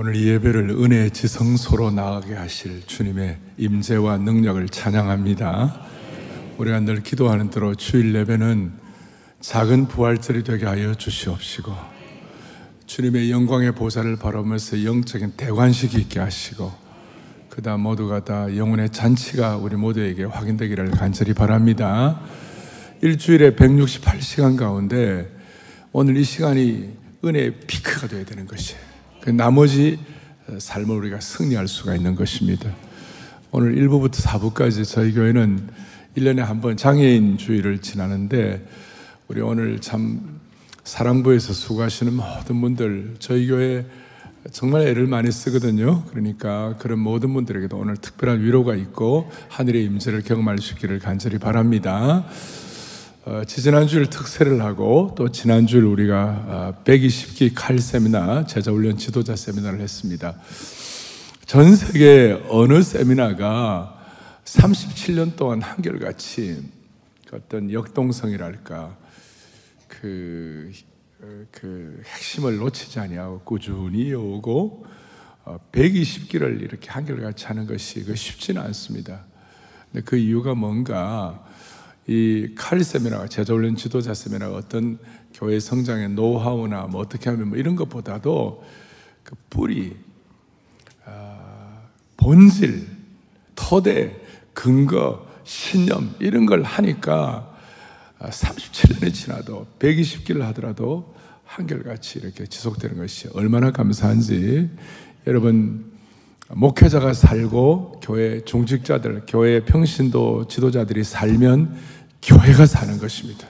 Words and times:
오늘 0.00 0.14
이 0.14 0.28
예배를 0.28 0.70
은혜의 0.70 1.10
지성소로 1.10 1.90
나가게 1.90 2.34
하실 2.34 2.86
주님의 2.86 3.36
임재와 3.56 4.18
능력을 4.18 4.68
찬양합니다. 4.68 5.80
우리가 6.56 6.78
늘 6.78 7.02
기도하는 7.02 7.50
대로 7.50 7.74
주일 7.74 8.14
예배는 8.14 8.74
작은 9.40 9.88
부활절이 9.88 10.44
되게 10.44 10.66
하여 10.66 10.94
주시옵시고 10.94 11.72
주님의 12.86 13.32
영광의 13.32 13.72
보좌를 13.72 14.14
바라보면서 14.14 14.84
영적인 14.84 15.32
대관식이 15.36 15.98
있게 16.02 16.20
하시고 16.20 16.72
그다음 17.48 17.80
모두가 17.80 18.24
다 18.24 18.56
영혼의 18.56 18.90
잔치가 18.90 19.56
우리 19.56 19.74
모두에게 19.74 20.22
확인되기를 20.22 20.92
간절히 20.92 21.34
바랍니다. 21.34 22.20
일주일에 23.02 23.56
168시간 23.56 24.56
가운데 24.56 25.28
오늘 25.90 26.16
이 26.16 26.22
시간이 26.22 26.88
은혜의 27.24 27.62
피크가 27.66 28.06
되어야 28.06 28.24
되는 28.24 28.46
것이에요. 28.46 28.97
그 29.20 29.30
나머지 29.30 29.98
삶을 30.58 30.96
우리가 30.96 31.20
승리할 31.20 31.68
수가 31.68 31.94
있는 31.94 32.14
것입니다. 32.14 32.70
오늘 33.50 33.74
1부부터 33.76 34.14
4부까지 34.22 34.84
저희 34.90 35.12
교회는 35.12 35.68
1년에 36.16 36.38
한 36.38 36.60
번 36.60 36.76
장애인 36.76 37.38
주의를 37.38 37.78
지나는데 37.80 38.66
우리 39.28 39.40
오늘 39.40 39.80
참 39.80 40.40
사랑부에서 40.84 41.52
수고하시는 41.52 42.12
모든 42.14 42.60
분들 42.60 43.16
저희 43.18 43.46
교회 43.46 43.84
정말 44.50 44.86
애를 44.86 45.06
많이 45.06 45.30
쓰거든요. 45.30 46.04
그러니까 46.04 46.76
그런 46.78 46.98
모든 47.00 47.34
분들에게도 47.34 47.76
오늘 47.76 47.96
특별한 47.96 48.42
위로가 48.42 48.74
있고 48.76 49.30
하늘의 49.48 49.84
임재를 49.84 50.22
경험할 50.22 50.58
수 50.58 50.74
있기를 50.74 50.98
간절히 51.00 51.38
바랍니다. 51.38 52.24
어, 53.24 53.42
지지난주일 53.44 54.06
특세를 54.06 54.62
하고 54.62 55.12
또 55.16 55.30
지난주일 55.30 55.84
우리가 55.84 56.76
120기 56.84 57.50
어, 57.50 57.54
칼 57.54 57.78
세미나 57.78 58.46
제자훈련 58.46 58.96
지도자 58.96 59.34
세미나를 59.34 59.80
했습니다. 59.80 60.36
전 61.44 61.74
세계 61.74 62.40
어느 62.48 62.80
세미나가 62.80 63.98
37년 64.44 65.36
동안 65.36 65.60
한결같이 65.60 66.62
어떤 67.32 67.72
역동성이랄까 67.72 68.96
그, 69.88 70.72
어, 71.20 71.44
그 71.50 72.02
핵심을 72.06 72.58
놓치지 72.58 73.00
아니하고 73.00 73.40
꾸준히 73.40 74.14
오고 74.14 74.86
120기를 75.72 76.62
이렇게 76.62 76.90
한결같이 76.90 77.46
하는 77.46 77.66
것이 77.66 78.04
그 78.04 78.14
쉽지는 78.14 78.62
않습니다. 78.62 79.24
근데 79.90 80.04
그 80.04 80.16
이유가 80.16 80.54
뭔가 80.54 81.47
이 82.08 82.54
칼리 82.56 82.82
세미나가 82.82 83.28
제자 83.28 83.52
훈련 83.52 83.76
지도자 83.76 84.14
세미나가 84.14 84.56
어떤 84.56 84.98
교회 85.34 85.60
성장의 85.60 86.08
노하우나 86.08 86.86
뭐 86.86 87.02
어떻게 87.02 87.28
하면 87.28 87.50
뭐 87.50 87.58
이런 87.58 87.76
것보다도 87.76 88.64
그 89.22 89.34
뿌리, 89.50 89.94
아, 91.04 91.82
본질, 92.16 92.86
토대, 93.54 94.16
근거, 94.54 95.28
신념 95.44 96.14
이런 96.18 96.46
걸 96.46 96.62
하니까 96.62 97.54
37년이 98.20 99.08
아, 99.08 99.12
지나도 99.12 99.66
120기를 99.78 100.40
하더라도 100.40 101.14
한결같이 101.44 102.20
이렇게 102.20 102.46
지속되는 102.46 102.96
것이 102.96 103.28
얼마나 103.34 103.70
감사한지. 103.70 104.70
여러분 105.26 105.92
목회자가 106.50 107.12
살고 107.12 108.00
교회 108.02 108.40
중직자들, 108.40 109.24
교회 109.26 109.64
평신도 109.64 110.48
지도자들이 110.48 111.04
살면 111.04 111.97
교회가 112.22 112.66
사는 112.66 112.98
것입니다. 112.98 113.46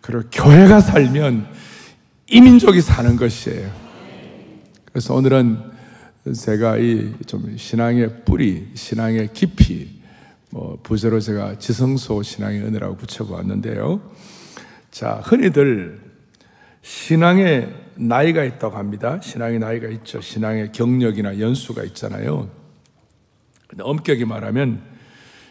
그리고 0.00 0.24
교회가 0.30 0.80
살면 0.80 1.46
이민족이 2.28 2.80
사는 2.80 3.16
것이에요. 3.16 3.70
그래서 4.86 5.14
오늘은 5.14 5.70
제가 6.36 6.78
이 6.78 7.14
좀 7.26 7.56
신앙의 7.56 8.24
뿌리, 8.24 8.68
신앙의 8.74 9.32
깊이, 9.32 10.00
뭐 10.50 10.78
부제로 10.82 11.20
제가 11.20 11.58
지성소 11.58 12.22
신앙의 12.22 12.62
은혜라고 12.62 12.96
붙여보았는데요. 12.96 14.00
자, 14.90 15.20
흔히들 15.24 16.00
신앙의 16.82 17.72
나이가 17.94 18.44
있다고 18.44 18.76
합니다. 18.76 19.20
신앙의 19.22 19.60
나이가 19.60 19.88
있죠. 19.88 20.20
신앙의 20.20 20.72
경력이나 20.72 21.38
연수가 21.38 21.84
있잖아요. 21.84 22.50
근데 23.68 23.84
엄격히 23.84 24.24
말하면 24.24 24.82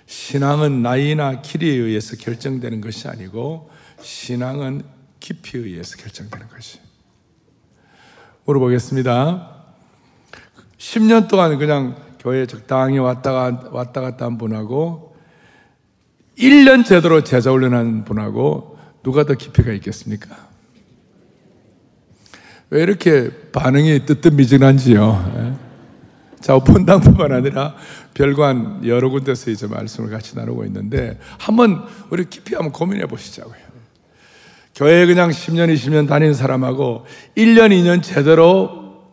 신앙은 0.09 0.81
나이나 0.81 1.39
길이에 1.39 1.71
의해서 1.71 2.15
결정되는 2.15 2.81
것이 2.81 3.07
아니고 3.07 3.69
신앙은 4.01 4.81
깊이에 5.19 5.61
의해서 5.61 5.97
결정되는 5.97 6.47
것이. 6.47 6.79
물어보겠습니다. 8.45 9.55
10년 10.79 11.27
동안 11.27 11.59
그냥 11.59 11.95
교회 12.17 12.47
적당히 12.47 12.97
왔다가 12.97 13.69
왔다 13.71 14.01
갔다 14.01 14.25
한 14.25 14.39
분하고 14.39 15.15
1년 16.39 16.83
제대로 16.83 17.23
제자 17.23 17.51
훈련한 17.51 18.03
분하고 18.05 18.79
누가 19.03 19.25
더 19.25 19.35
깊이가 19.35 19.71
있겠습니까? 19.73 20.35
왜 22.71 22.81
이렇게 22.81 23.29
반응이 23.51 24.07
뜨뜻미진한지요? 24.07 25.33
예? 25.35 25.69
자본당뿐만 26.39 27.31
아니라 27.31 27.75
별관 28.13 28.85
여러 28.85 29.09
군데서 29.09 29.51
이제 29.51 29.67
말씀을 29.67 30.09
같이 30.09 30.35
나누고 30.35 30.65
있는데 30.65 31.19
한번 31.37 31.85
우리 32.09 32.29
깊이 32.29 32.55
한번 32.55 32.71
고민해 32.71 33.05
보시자고요. 33.05 33.69
교회 34.75 35.05
그냥 35.05 35.29
10년, 35.29 35.73
20년 35.73 36.07
다닌 36.07 36.33
사람하고 36.33 37.05
1년, 37.35 37.69
2년 37.69 38.01
제대로 38.01 39.03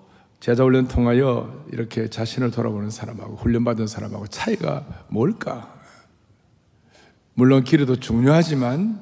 제자훈련 0.40 0.86
통하여 0.86 1.64
이렇게 1.72 2.08
자신을 2.08 2.50
돌아보는 2.50 2.90
사람하고 2.90 3.36
훈련받은 3.36 3.86
사람하고 3.86 4.28
차이가 4.28 4.86
뭘까? 5.08 5.74
물론 7.34 7.64
길이도 7.64 7.96
중요하지만 7.96 9.00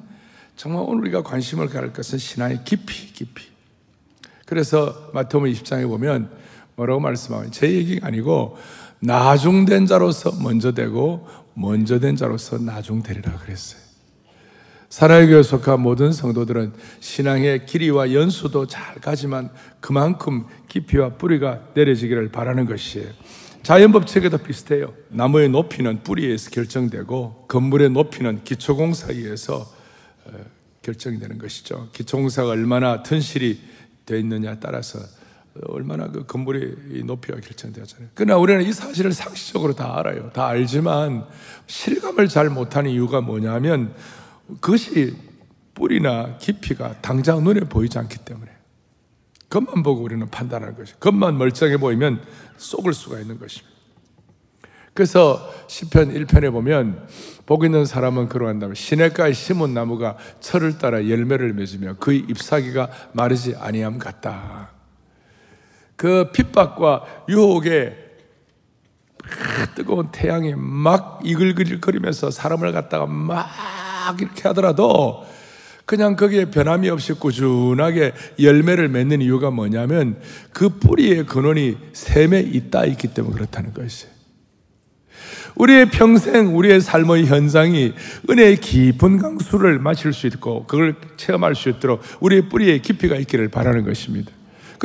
정말 0.55 0.83
오늘 0.87 1.01
우리가 1.01 1.23
관심을 1.23 1.67
가질 1.67 1.93
것은 1.93 2.17
신앙의 2.17 2.61
깊이, 2.63 3.13
깊이. 3.13 3.47
그래서 4.45 5.09
마태복음 5.13 5.51
20장에 5.51 5.87
보면 5.87 6.31
뭐라고 6.75 6.99
말씀하면 6.99 7.51
제 7.51 7.71
얘기가 7.71 8.07
아니고 8.07 8.57
나중된 8.99 9.85
자로서 9.85 10.31
먼저 10.41 10.73
되고 10.73 11.27
먼저 11.53 11.99
된 11.99 12.15
자로서 12.15 12.57
나중되리라 12.57 13.37
그랬어요. 13.37 13.85
사랑의 14.89 15.27
교회 15.27 15.43
속한 15.43 15.81
모든 15.81 16.11
성도들은 16.11 16.73
신앙의 16.99 17.65
길이와 17.65 18.13
연수도 18.13 18.65
잘 18.67 18.95
가지만 18.95 19.49
그만큼 19.81 20.45
깊이와 20.69 21.17
뿌리가 21.17 21.69
내려지기를 21.73 22.31
바라는 22.31 22.65
것이에요. 22.65 23.09
자연 23.61 23.91
법칙에도 23.91 24.37
비슷해요. 24.37 24.93
나무의 25.09 25.49
높이는 25.49 26.03
뿌리에서 26.03 26.51
결정되고 26.51 27.45
건물의 27.47 27.89
높이는 27.89 28.43
기초공사에 28.43 29.15
의해서 29.15 29.65
어, 30.25 30.31
결정되는 30.83 31.39
것이죠. 31.39 31.89
기초공사가 31.91 32.49
얼마나 32.49 33.01
튼실히 33.01 33.59
되어 34.05 34.17
있느냐에 34.19 34.57
따라서 34.59 34.99
얼마나 35.67 36.07
그 36.07 36.25
건물의 36.25 37.03
높이가 37.05 37.39
결정되었잖아요. 37.39 38.09
그러나 38.13 38.37
우리는 38.37 38.61
이 38.63 38.73
사실을 38.73 39.13
상식적으로 39.13 39.73
다 39.73 39.97
알아요. 39.97 40.29
다 40.31 40.47
알지만 40.47 41.25
실감을 41.67 42.27
잘 42.27 42.49
못하는 42.49 42.91
이유가 42.91 43.21
뭐냐면 43.21 43.93
그것이 44.59 45.15
뿌리나 45.73 46.37
깊이가 46.37 47.01
당장 47.01 47.43
눈에 47.43 47.61
보이지 47.61 47.97
않기 47.97 48.19
때문에 48.19 48.51
겉만 49.49 49.83
보고 49.83 50.01
우리는 50.01 50.27
판단하는 50.29 50.75
것이 50.75 50.93
겉만 50.99 51.37
멀쩡해 51.37 51.77
보이면 51.77 52.21
속을 52.57 52.93
수가 52.93 53.19
있는 53.19 53.39
것입니다. 53.39 53.75
그래서 54.93 55.53
시편 55.67 56.13
1편에 56.13 56.51
보면 56.51 57.07
복 57.45 57.65
있는 57.65 57.85
사람은 57.85 58.29
그러한다면 58.29 58.75
시냇가에 58.75 59.33
심은 59.33 59.73
나무가 59.73 60.17
철을 60.39 60.77
따라 60.77 61.09
열매를 61.09 61.53
맺으며 61.53 61.95
그의 61.95 62.19
잎사귀가 62.29 62.89
마르지 63.11 63.55
아니함 63.55 63.99
같다. 63.99 64.74
그 65.95 66.31
핍박과 66.31 67.25
유혹에 67.29 67.95
뜨거운 69.75 70.09
태양이 70.11 70.53
막 70.55 71.21
이글거리면서 71.23 72.31
사람을 72.31 72.71
갖다가 72.71 73.05
막 73.05 73.47
이렇게 74.19 74.47
하더라도 74.49 75.25
그냥 75.85 76.15
거기에 76.15 76.45
변함이 76.45 76.89
없이 76.89 77.13
꾸준하게 77.13 78.13
열매를 78.39 78.89
맺는 78.89 79.21
이유가 79.21 79.51
뭐냐면 79.51 80.19
그 80.51 80.69
뿌리의 80.69 81.25
근원이 81.25 81.77
샘에 81.93 82.39
있다 82.39 82.85
있기 82.85 83.09
때문에 83.09 83.35
그렇다는 83.35 83.73
것이에요. 83.73 84.15
우리의 85.55 85.89
평생, 85.89 86.57
우리의 86.57 86.81
삶의 86.81 87.27
현상이 87.27 87.93
은혜의 88.29 88.57
깊은 88.57 89.19
강수를 89.19 89.79
마실 89.79 90.11
수 90.11 90.27
있고 90.27 90.65
그걸 90.65 90.95
체험할 91.17 91.55
수 91.55 91.69
있도록 91.69 92.01
우리의 92.19 92.49
뿌리에 92.49 92.79
깊이가 92.79 93.15
있기를 93.15 93.47
바라는 93.49 93.85
것입니다. 93.85 94.31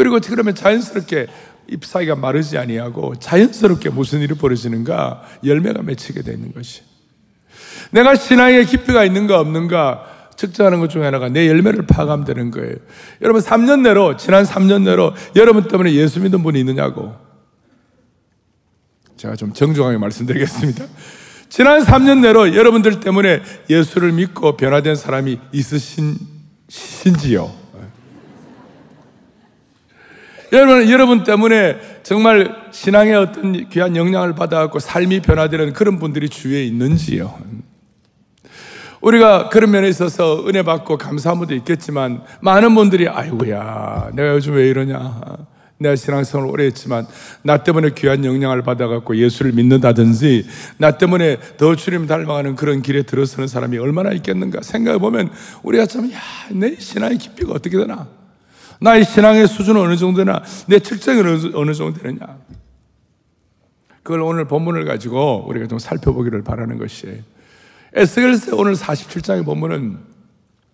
그리고 0.00 0.18
그러면 0.18 0.54
자연스럽게 0.54 1.26
잎사귀가 1.68 2.16
마르지 2.16 2.56
아니하고 2.56 3.16
자연스럽게 3.16 3.90
무슨 3.90 4.20
일이 4.20 4.32
벌어지는가 4.32 5.22
열매가 5.44 5.82
맺히게 5.82 6.22
되는 6.22 6.54
것이. 6.54 6.80
내가 7.90 8.14
신앙에 8.14 8.64
깊이가 8.64 9.04
있는가 9.04 9.38
없는가 9.38 10.30
측정하는 10.36 10.80
것 10.80 10.88
중에 10.88 11.04
하나가 11.04 11.28
내 11.28 11.46
열매를 11.48 11.86
파악하면 11.86 12.24
되는 12.24 12.50
거예요. 12.50 12.76
여러분 13.20 13.42
3년 13.42 13.82
내로 13.82 14.16
지난 14.16 14.44
3년 14.44 14.84
내로 14.84 15.12
여러분 15.36 15.68
때문에 15.68 15.92
예수 15.92 16.18
믿는 16.18 16.42
분이 16.42 16.58
있느냐고. 16.60 17.14
제가 19.18 19.36
좀 19.36 19.52
정중하게 19.52 19.98
말씀드리겠습니다. 19.98 20.86
지난 21.50 21.84
3년 21.84 22.20
내로 22.20 22.56
여러분들 22.56 23.00
때문에 23.00 23.42
예수를 23.68 24.12
믿고 24.12 24.56
변화된 24.56 24.94
사람이 24.94 25.38
있으신지요? 25.52 27.59
여러분, 30.52 30.90
여러분 30.90 31.24
때문에 31.24 31.76
정말 32.02 32.56
신앙의 32.72 33.14
어떤 33.14 33.68
귀한 33.68 33.94
영향을 33.94 34.34
받아갖고 34.34 34.80
삶이 34.80 35.20
변화되는 35.20 35.72
그런 35.72 35.98
분들이 35.98 36.28
주위에 36.28 36.64
있는지요? 36.64 37.38
우리가 39.00 39.48
그런 39.48 39.70
면에 39.70 39.88
있어서 39.88 40.46
은혜 40.46 40.62
받고 40.62 40.98
감사한 40.98 41.38
분도 41.38 41.54
있겠지만 41.54 42.22
많은 42.40 42.74
분들이 42.74 43.08
아이고야 43.08 44.10
내가 44.14 44.34
요즘 44.34 44.54
왜 44.54 44.68
이러냐 44.68 45.20
내가 45.78 45.96
신앙생활을 45.96 46.52
오래 46.52 46.66
했지만 46.66 47.06
나 47.42 47.62
때문에 47.62 47.90
귀한 47.96 48.24
영향을 48.24 48.62
받아갖고 48.62 49.16
예수를 49.16 49.52
믿는다든지 49.52 50.46
나 50.76 50.98
때문에 50.98 51.38
더 51.56 51.74
주님 51.74 52.06
닮아가는 52.06 52.54
그런 52.56 52.82
길에 52.82 53.02
들어서는 53.02 53.48
사람이 53.48 53.78
얼마나 53.78 54.10
있겠는가 54.12 54.60
생각해 54.60 54.98
보면 54.98 55.30
우리가 55.62 55.86
참, 55.86 56.12
야, 56.12 56.18
내 56.50 56.76
신앙의 56.76 57.16
깊이가 57.16 57.54
어떻게 57.54 57.78
되나? 57.78 58.06
나의 58.80 59.04
신앙의 59.04 59.46
수준은 59.46 59.80
어느 59.80 59.96
정도 59.96 60.24
되나? 60.24 60.42
내 60.66 60.78
측정이 60.78 61.20
어느, 61.54 61.74
정도 61.74 62.00
되느냐? 62.00 62.38
그걸 64.02 64.22
오늘 64.22 64.46
본문을 64.46 64.86
가지고 64.86 65.44
우리가 65.46 65.66
좀 65.66 65.78
살펴보기를 65.78 66.42
바라는 66.42 66.78
것이에요. 66.78 67.22
에스겔서 67.94 68.56
오늘 68.56 68.74
47장의 68.74 69.44
본문은 69.44 69.98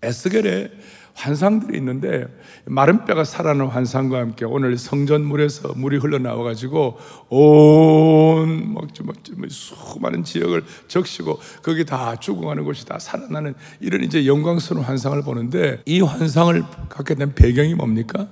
에스겔의 0.02 0.70
환상들이 1.16 1.78
있는데 1.78 2.26
마른 2.66 3.04
뼈가 3.06 3.24
살아나는 3.24 3.66
환상과 3.66 4.18
함께 4.18 4.44
오늘 4.44 4.76
성전 4.76 5.24
물에서 5.24 5.72
물이 5.74 5.96
흘러나와 5.96 6.44
가지고 6.44 6.98
온 7.30 8.74
막지 8.74 9.02
막지 9.02 9.32
수많은 9.48 10.24
지역을 10.24 10.64
적시고 10.88 11.40
거기 11.62 11.84
다 11.84 12.16
죽어가는 12.16 12.64
곳이 12.64 12.86
다 12.86 12.98
살아나는 12.98 13.54
이런 13.80 14.04
이제 14.04 14.26
영광스러운 14.26 14.84
환상을 14.84 15.20
보는데 15.22 15.80
이 15.86 16.00
환상을 16.00 16.62
갖게 16.88 17.14
된 17.14 17.34
배경이 17.34 17.74
뭡니까? 17.74 18.28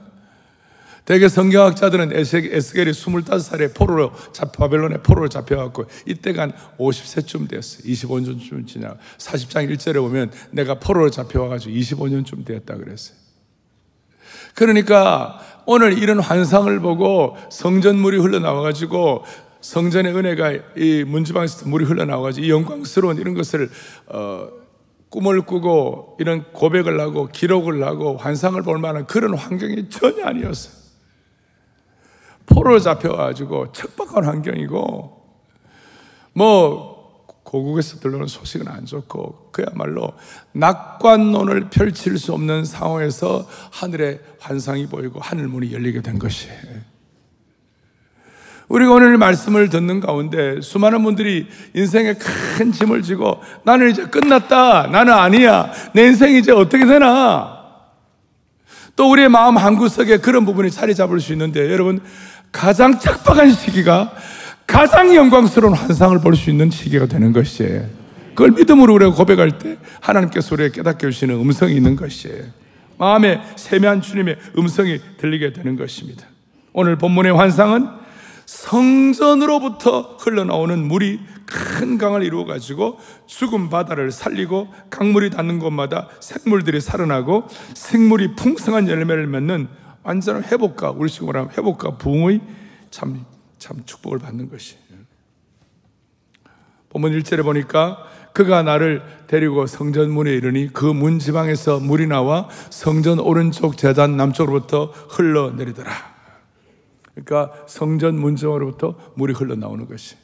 대개 1.05 1.29
성경학자들은 1.29 2.17
에스겔이 2.17 2.91
25살에 2.93 3.75
포로로 3.75 4.13
바벨론에 4.57 4.99
포로로 4.99 5.29
잡혀갖고 5.29 5.85
이때가 6.07 6.43
한 6.43 6.53
50세쯤 6.79 7.49
됐어. 7.49 7.83
25년쯤 7.83 8.67
지나 8.67 8.97
40장 9.19 9.71
1절에 9.75 9.97
보면 9.97 10.31
내가 10.51 10.79
포로로 10.79 11.11
잡혀와가지고 11.11 11.75
25년쯤 11.75 12.47
되었다 12.47 12.77
그랬어요. 12.77 13.19
그러니까 14.55 15.41
오늘 15.67 15.99
이런 15.99 16.21
환상을 16.21 16.81
보고 16.81 17.37
성전물이 17.51 18.19
흘러나와가지고 18.19 19.25
성전의 19.61 20.15
은혜가 20.15 20.53
이 20.77 21.05
문지방에서 21.07 21.69
물이 21.69 21.85
흘러나와가지고 21.85 22.47
이 22.47 22.51
영광스러운 22.51 23.19
이런 23.19 23.35
것을 23.35 23.71
어, 24.07 24.49
꿈을 25.11 25.43
꾸고 25.43 26.17
이런 26.19 26.45
고백을 26.53 26.99
하고 26.99 27.29
기록을 27.29 27.85
하고 27.85 28.17
환상을 28.17 28.61
볼 28.63 28.79
만한 28.79 29.07
그런 29.07 29.35
환경이 29.35 29.89
전혀 29.91 30.25
아니었어요. 30.25 30.84
포로 32.47 32.79
잡혀가지고 32.79 33.73
척박한 33.73 34.25
환경이고 34.25 35.25
뭐 36.35 36.95
고국에서 37.45 38.01
들려오는 38.01 38.27
소식은 38.27 38.67
안 38.69 38.85
좋고 38.85 39.51
그야말로 39.53 40.13
낙관론을 40.53 41.71
펼칠 41.71 42.19
수 42.19 42.33
없는 42.33 42.65
상황에서 42.65 43.47
하늘에 43.71 44.21
환상이 44.41 44.87
보이고 44.87 45.21
하늘 45.21 45.47
문이 45.49 45.73
열리게 45.73 46.03
된 46.03 46.19
것이에요. 46.19 46.95
우리가 48.69 48.93
오늘 48.93 49.19
말씀을 49.19 49.69
듣는 49.69 50.01
가운데 50.01 50.61
수많은 50.61 51.03
분들이 51.05 51.47
인생에 51.75 52.15
큰 52.15 52.73
짐을 52.73 53.03
지고 53.03 53.41
나는 53.63 53.91
이제 53.91 54.07
끝났다. 54.07 54.87
나는 54.87 55.13
아니야. 55.13 55.71
내 55.93 56.07
인생이 56.07 56.39
이제 56.39 56.51
어떻게 56.51 56.87
되나? 56.87 57.55
또 58.97 59.11
우리의 59.11 59.29
마음 59.29 59.57
한구석에 59.57 60.19
그런 60.19 60.45
부분이 60.45 60.71
자리 60.71 60.95
잡을 60.95 61.21
수 61.21 61.33
있는데 61.33 61.71
여러분 61.73 62.01
가장 62.55 63.01
척박한 63.01 63.51
시기가 63.53 64.13
가장 64.65 65.13
영광스러운 65.13 65.75
환상을 65.75 66.21
볼 66.21 66.37
수 66.37 66.51
있는 66.51 66.71
시기가 66.71 67.07
되는 67.07 67.33
것이에요. 67.33 67.85
그걸 68.29 68.53
믿음으로 68.53 68.95
우리가 68.95 69.13
고백할 69.13 69.59
때 69.59 69.77
하나님께서 70.01 70.55
우리에게 70.55 70.77
깨닫게 70.77 71.09
해주시는 71.09 71.35
음성이 71.35 71.75
있는 71.75 71.97
것이에요. 71.97 72.45
마음에 72.97 73.43
세미한 73.57 74.01
주님의 74.03 74.37
음성이 74.57 75.01
들리게 75.19 75.53
되는 75.53 75.77
것입니다. 75.77 76.27
오늘 76.73 76.97
본문의 76.97 77.35
환상은 77.35 77.89
성전으로부터 78.47 80.17
흘러나오는 80.21 80.79
물이 80.87 81.21
큰 81.47 81.99
강을 81.99 82.23
이루어 82.23 82.45
가지고 82.45 83.01
죽은 83.27 83.69
바다를 83.69 84.13
살리고 84.13 84.73
강물이 84.91 85.31
닿는 85.31 85.59
곳마다 85.59 86.09
생물들이 86.21 86.81
살아나고 86.81 87.49
생물이 87.75 88.37
풍성한 88.37 88.89
열매를 88.89 89.27
맺는 89.27 89.69
완전한 90.05 90.45
회복과 90.45 90.91
우리 90.93 91.09
식으로 91.09 91.41
하면 91.41 91.53
회복과 91.53 91.97
부흥의 91.97 92.41
참, 92.91 93.25
참 93.59 93.85
축복을 93.85 94.19
받는 94.19 94.49
것이. 94.51 94.77
본문 96.91 97.19
1절에 97.19 97.43
보니까 97.43 98.05
그가 98.33 98.63
나를 98.63 99.03
데리고 99.27 99.67
성전 99.67 100.11
문에 100.11 100.33
이르니 100.33 100.73
그 100.73 100.93
문 100.93 101.19
지방에서 101.19 101.81
물이 101.81 102.07
나와 102.07 102.49
성전 102.71 103.19
오른쪽 103.19 103.77
재단 103.77 104.17
남쪽으로부터 104.17 104.87
흘러내리더라. 105.09 105.91
그러니까 107.15 107.65
성전 107.67 108.17
문 108.17 108.37
지방으로부터 108.37 108.97
물이 109.17 109.33
흘러나오는 109.35 109.87
것이. 109.89 110.17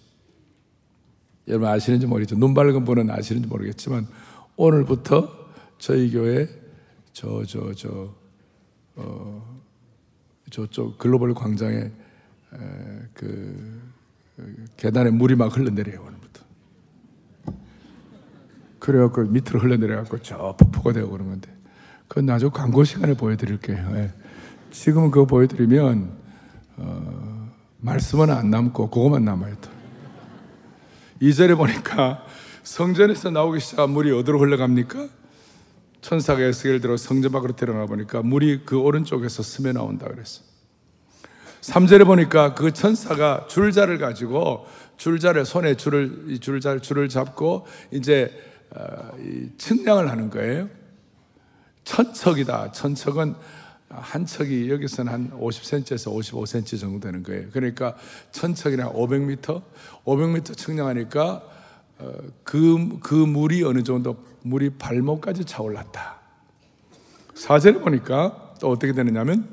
여러분 1.49 1.69
아시는지 1.69 2.07
모르겠죠. 2.07 2.37
눈 2.37 2.55
밝은 2.55 2.85
분은 2.85 3.11
아시는지 3.11 3.49
모르겠지만 3.49 4.07
오늘부터 4.57 5.29
저희 5.79 6.11
교회 6.13 6.47
저 7.13 7.45
저 7.45 7.73
저 7.75 8.15
어, 8.97 9.60
저쪽 10.51 10.99
글로벌 10.99 11.35
광장에 11.35 11.91
그 13.15 13.81
계단에 14.77 15.11
물이 15.11 15.37
막 15.37 15.57
흘러내려요 15.57 16.01
오늘부터. 16.01 16.43
그래갖고 18.79 19.23
밑으로 19.25 19.61
흘러내려갖고 19.61 20.19
저 20.23 20.57
폭포가 20.59 20.93
되고 20.93 21.11
그런 21.11 21.29
건데 21.29 21.51
그건 22.09 22.27
나중 22.27 22.51
광고 22.51 22.83
시간에 22.83 23.15
보여드릴게요. 23.15 23.77
예. 23.95 24.13
지금은 24.71 25.11
그거 25.11 25.27
보여드리면 25.27 26.11
어, 26.79 27.53
말씀은 27.79 28.31
안 28.31 28.51
남고 28.51 28.91
그거만 28.91 29.25
남아요. 29.25 29.55
또. 29.61 29.71
2절에 31.21 31.57
보니까 31.57 32.25
성전에서 32.63 33.31
나오기 33.31 33.61
시작한 33.61 33.91
물이 33.91 34.11
어디로 34.13 34.41
흘러갑니까? 34.41 35.20
천사가 36.01 36.41
에스겔 36.41 36.81
들어 36.81 36.97
성전 36.97 37.33
밖으로 37.33 37.55
데려나 37.55 37.87
보니까 37.87 38.23
물이 38.23 38.63
그 38.65 38.79
오른쪽에서 38.79 39.43
스며 39.43 39.73
나온다 39.73 40.07
그랬어. 40.09 40.43
3절에 41.61 42.07
보니까 42.07 42.55
그 42.55 42.73
천사가 42.73 43.47
줄자를 43.49 43.99
가지고 43.99 44.67
줄자를 44.97 45.45
손에 45.45 45.75
줄을 45.75 46.39
줄자 46.41 46.79
줄을 46.79 47.09
잡고 47.09 47.67
이제 47.91 48.33
어, 48.71 49.11
측량을 49.59 50.11
하는 50.11 50.31
거예요. 50.31 50.69
천척이다. 51.85 52.73
천척은 52.73 53.35
한 53.89 54.25
척이 54.25 54.71
여기서는 54.71 55.13
한 55.13 55.31
50cm에서 55.33 56.15
55cm 56.15 56.79
정도 56.79 57.01
되는 57.01 57.23
거예요. 57.23 57.49
그러니까 57.53 57.97
천척이나 58.31 58.93
500m, 58.93 59.63
500m 60.05 60.57
측량하니까 60.57 61.43
그, 62.45 62.99
그 63.01 63.15
물이 63.15 63.63
어느 63.65 63.83
정도 63.83 64.17
물이 64.43 64.71
발목까지 64.79 65.45
차올랐다. 65.45 66.19
사절에 67.35 67.79
보니까 67.79 68.55
또 68.61 68.71
어떻게 68.71 68.93
되느냐면 68.93 69.49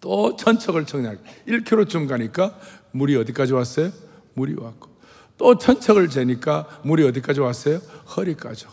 또 0.00 0.36
천척을 0.36 0.86
청량 0.86 1.18
1km쯤 1.48 2.08
가니까 2.08 2.58
물이 2.92 3.16
어디까지 3.16 3.52
왔어요? 3.52 3.90
물이 4.34 4.54
왔고 4.54 4.90
또 5.36 5.58
천척을 5.58 6.08
재니까 6.08 6.66
물이 6.84 7.04
어디까지 7.08 7.40
왔어요? 7.40 7.80
허리까지. 8.16 8.66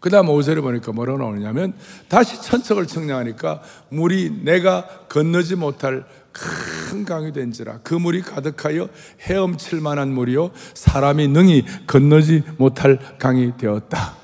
그 0.00 0.10
다음 0.10 0.26
5절에 0.26 0.62
보니까 0.62 0.92
뭐라고 0.92 1.18
나오냐면 1.18 1.74
다시 2.08 2.40
천척을 2.40 2.86
청량하니까 2.86 3.62
물이 3.88 4.42
내가 4.44 4.86
건너지 5.08 5.56
못할 5.56 6.06
큰 6.36 7.04
강이 7.06 7.32
된지라 7.32 7.80
그 7.82 7.94
물이 7.94 8.20
가득하여 8.20 8.90
헤엄칠 9.22 9.80
만한 9.80 10.12
물이요 10.12 10.50
사람이 10.74 11.28
능히 11.28 11.64
건너지 11.86 12.42
못할 12.58 12.98
강이 13.18 13.56
되었다. 13.56 14.14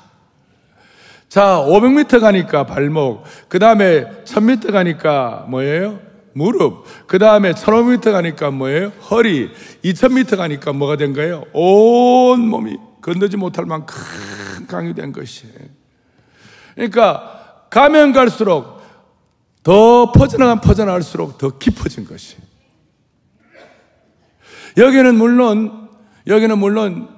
자, 1.28 1.64
500m 1.66 2.20
가니까 2.20 2.66
발목, 2.66 3.24
그 3.48 3.58
다음에 3.58 4.04
1000m 4.24 4.72
가니까 4.72 5.46
뭐예요? 5.48 5.98
무릎, 6.34 6.84
그 7.06 7.18
다음에 7.18 7.52
1500m 7.52 8.12
가니까 8.12 8.50
뭐예요? 8.50 8.92
허리, 9.10 9.50
2000m 9.82 10.36
가니까 10.36 10.74
뭐가 10.74 10.96
된 10.96 11.14
거예요? 11.14 11.44
온 11.54 12.46
몸이 12.46 12.76
건너지 13.00 13.38
못할 13.38 13.64
만큼 13.64 13.96
강이 14.68 14.92
된 14.92 15.12
것이에요. 15.12 15.54
그러니까 16.74 17.64
가면 17.70 18.12
갈수록 18.12 18.81
더 19.62 20.10
퍼져나간 20.12 20.60
퍼져나갈수록 20.60 21.38
더 21.38 21.58
깊어진 21.58 22.04
것이. 22.04 22.36
여기는 24.76 25.14
물론 25.16 25.88
여기는 26.26 26.58
물론 26.58 27.08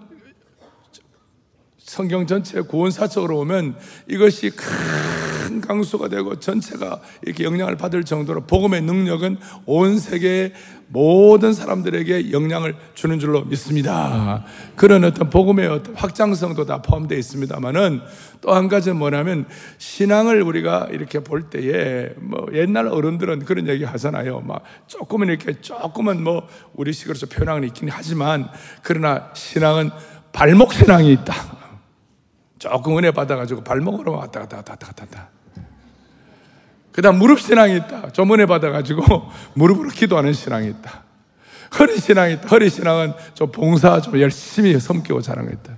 성경 1.79 2.27
전체 2.27 2.61
구원사적으로 2.61 3.37
보면 3.37 3.79
이것이 4.09 4.51
큰 4.51 5.34
강수가 5.61 6.09
되고 6.09 6.39
전체가 6.39 7.01
이렇게 7.23 7.45
영향을 7.45 7.77
받을 7.77 8.05
정도로 8.05 8.43
복음의 8.43 8.83
능력은 8.83 9.39
온 9.67 9.99
세계의 9.99 10.53
모든 10.89 11.53
사람들에게 11.53 12.31
영향을 12.33 12.77
주는 12.95 13.19
줄로 13.19 13.43
믿습니다. 13.45 14.45
그런 14.77 15.05
어떤 15.05 15.31
복음의 15.31 15.67
어떤 15.67 15.95
확장성도 15.95 16.67
다 16.67 16.83
포함되어 16.83 17.19
있습니다만은 17.19 18.01
또 18.41 18.55
한 18.55 18.69
가지는 18.69 18.99
뭐냐면 18.99 19.47
신앙을 19.79 20.43
우리가 20.43 20.89
이렇게 20.93 21.21
볼 21.21 21.49
때에 21.51 22.11
뭐 22.17 22.47
옛날 22.53 22.87
어른들은 22.87 23.45
그런 23.47 23.67
얘기 23.69 23.85
하잖아요. 23.85 24.41
막 24.41 24.63
조금은 24.87 25.29
이렇게 25.29 25.61
조금은 25.61 26.23
뭐 26.23 26.47
우리식으로 26.75 27.17
표현하는 27.31 27.67
있긴 27.69 27.89
하지만 27.91 28.49
그러나 28.83 29.31
신앙은 29.35 29.91
발목 30.33 30.73
신앙이 30.73 31.13
있다. 31.13 31.35
조금 32.59 32.97
은혜 32.99 33.11
받아가지고 33.11 33.65
발목으로 33.65 34.13
왔다 34.13 34.41
갔다 34.41 34.59
왔다 34.59 34.75
갔다 34.77 35.05
갔다. 35.05 35.29
그 36.95 37.03
다음 37.03 37.19
무릎 37.19 37.41
신앙이 37.41 37.75
있다. 37.77 38.11
좀 38.11 38.33
은혜 38.33 38.47
받아가지고 38.47 39.03
무릎으로 39.55 39.89
기도하는 39.89 40.33
신앙이 40.33 40.69
있다. 40.69 41.03
허리 41.77 41.99
신앙이 41.99 42.35
있다. 42.35 42.47
허리 42.47 42.71
신앙은 42.71 43.15
좀 43.35 43.51
봉사 43.51 44.01
좀 44.01 44.21
열심히 44.21 44.79
섬기고 44.79 45.21
자는 45.21 45.47
거 45.47 45.51
있다. 45.51 45.77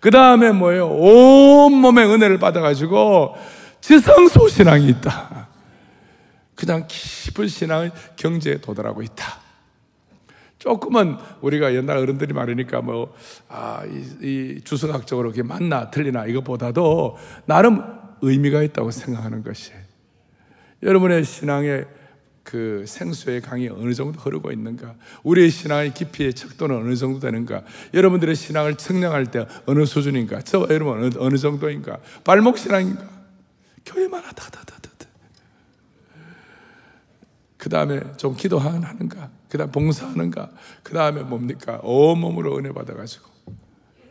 그 0.00 0.10
다음에 0.10 0.52
뭐예요? 0.52 0.86
온몸에 0.86 2.04
은혜를 2.04 2.38
받아가지고 2.38 3.36
지성소 3.80 4.48
신앙이 4.48 4.86
있다. 4.88 5.48
그냥 6.54 6.84
깊은 6.86 7.48
신앙은 7.48 7.90
경제에 8.16 8.58
도달하고 8.58 9.00
있다. 9.00 9.24
조금은 10.58 11.16
우리가 11.40 11.72
옛날 11.74 11.96
어른들이 11.96 12.34
말하니까 12.34 12.82
뭐, 12.82 13.14
아, 13.48 13.82
이, 13.86 14.56
이 14.56 14.60
주석학적으로 14.62 15.30
그게 15.30 15.42
맞나, 15.42 15.90
틀리나, 15.90 16.26
이것보다도 16.26 17.16
나름 17.46 17.82
의미가 18.20 18.62
있다고 18.62 18.90
생각하는 18.90 19.42
것이에요. 19.42 19.87
여러분의 20.82 21.24
신앙의 21.24 21.86
그 22.44 22.84
생수의 22.86 23.42
강이 23.42 23.68
어느 23.68 23.92
정도 23.92 24.18
흐르고 24.20 24.52
있는가? 24.52 24.94
우리의 25.22 25.50
신앙의 25.50 25.92
깊이의 25.92 26.34
척도는 26.34 26.76
어느 26.76 26.96
정도 26.96 27.20
되는가? 27.20 27.62
여러분들의 27.92 28.34
신앙을 28.34 28.76
측량할 28.76 29.30
때 29.30 29.46
어느 29.66 29.84
수준인가? 29.84 30.42
저 30.42 30.66
여러분 30.70 30.98
어느, 30.98 31.10
어느 31.18 31.36
정도인가? 31.36 31.98
발목 32.24 32.56
신앙인가? 32.56 33.06
교회만 33.84 34.22
하다, 34.22 34.44
하다, 34.44 34.60
하다. 34.60 34.78
그 37.58 37.68
다음에 37.68 38.00
좀 38.16 38.36
기도하는가? 38.36 39.30
그 39.50 39.58
다음 39.58 39.70
봉사하는가? 39.72 40.50
그 40.82 40.94
다음에 40.94 41.22
뭡니까? 41.22 41.80
온몸으로 41.82 42.56
은혜 42.56 42.72
받아가지고 42.72 43.28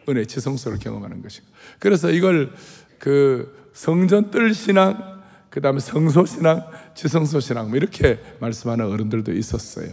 은혜 0.09 0.25
지성소를 0.25 0.79
경험하는 0.79 1.24
것이고. 1.24 1.47
그래서 1.79 2.12
이걸 2.12 2.53
그 3.00 3.71
성전 3.74 4.31
뜰 4.31 4.53
신앙, 4.53 5.16
그 5.57 5.61
다음에 5.61 5.79
성소신앙, 5.79 6.65
지성소신앙, 6.93 7.69
뭐 7.69 7.77
이렇게 7.77 8.19
말씀하는 8.39 8.85
어른들도 8.85 9.33
있었어요. 9.33 9.87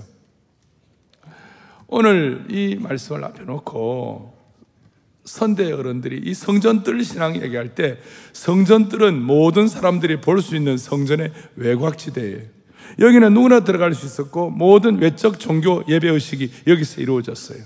오늘 1.86 2.44
이 2.50 2.76
말씀을 2.78 3.24
앞에 3.24 3.44
놓고 3.44 4.36
선대 5.24 5.72
어른들이 5.72 6.20
이 6.22 6.34
성전뜰 6.34 7.02
신앙 7.02 7.36
얘기할 7.40 7.74
때 7.74 7.96
성전뜰은 8.34 9.22
모든 9.22 9.66
사람들이 9.66 10.20
볼 10.20 10.42
수 10.42 10.54
있는 10.54 10.76
성전의 10.76 11.32
외곽지대예요. 11.56 12.42
여기는 12.98 13.32
누구나 13.32 13.60
들어갈 13.60 13.94
수 13.94 14.04
있었고 14.04 14.50
모든 14.50 15.00
외적 15.00 15.40
종교 15.40 15.82
예배 15.88 16.10
의식이 16.10 16.50
여기서 16.66 17.00
이루어졌어요. 17.00 17.60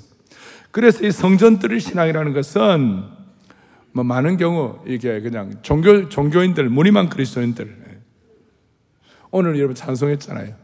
그래서 0.70 1.04
이 1.04 1.10
성전뜰 1.10 1.80
신앙이라는 1.80 2.32
것은 2.32 3.02
뭐 3.90 4.04
많은 4.04 4.36
경우 4.36 4.78
이게 4.86 5.20
그냥 5.20 5.54
종교 5.62 6.08
종교인들 6.08 6.68
무늬만 6.68 7.08
그리스도인들 7.08 7.87
오늘 9.30 9.56
여러분 9.56 9.74
찬송했잖아요. 9.74 10.54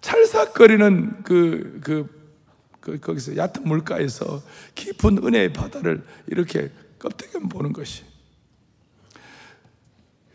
찰싹거리는 0.00 1.22
그, 1.22 1.80
그, 1.82 2.30
그, 2.80 3.00
거기서 3.00 3.36
얕은 3.36 3.64
물가에서 3.64 4.42
깊은 4.74 5.18
은혜의 5.24 5.52
바다를 5.52 6.04
이렇게 6.26 6.70
껍데기만 6.98 7.48
보는 7.48 7.72
것이. 7.72 8.04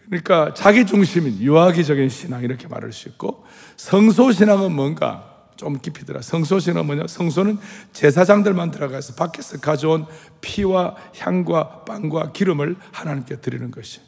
그러니까 0.06 0.54
자기 0.54 0.86
중심인 0.86 1.40
유아기적인 1.40 2.10
신앙 2.10 2.44
이렇게 2.44 2.68
말할 2.68 2.92
수 2.92 3.08
있고 3.08 3.46
성소 3.78 4.34
신앙은 4.34 4.74
뭔가 4.74 5.48
좀 5.56 5.80
깊이 5.80 6.06
들어. 6.06 6.22
성소 6.22 6.60
신앙은 6.60 6.86
뭐냐? 6.86 7.08
성소는 7.08 7.60
제사장들만 7.94 8.72
들어가서 8.72 9.16
밖에서 9.16 9.60
가져온 9.60 10.06
피와 10.42 10.98
향과 11.18 11.86
빵과 11.86 12.34
기름을 12.34 12.76
하나님께 12.92 13.38
드리는 13.38 13.72
것이. 13.72 14.02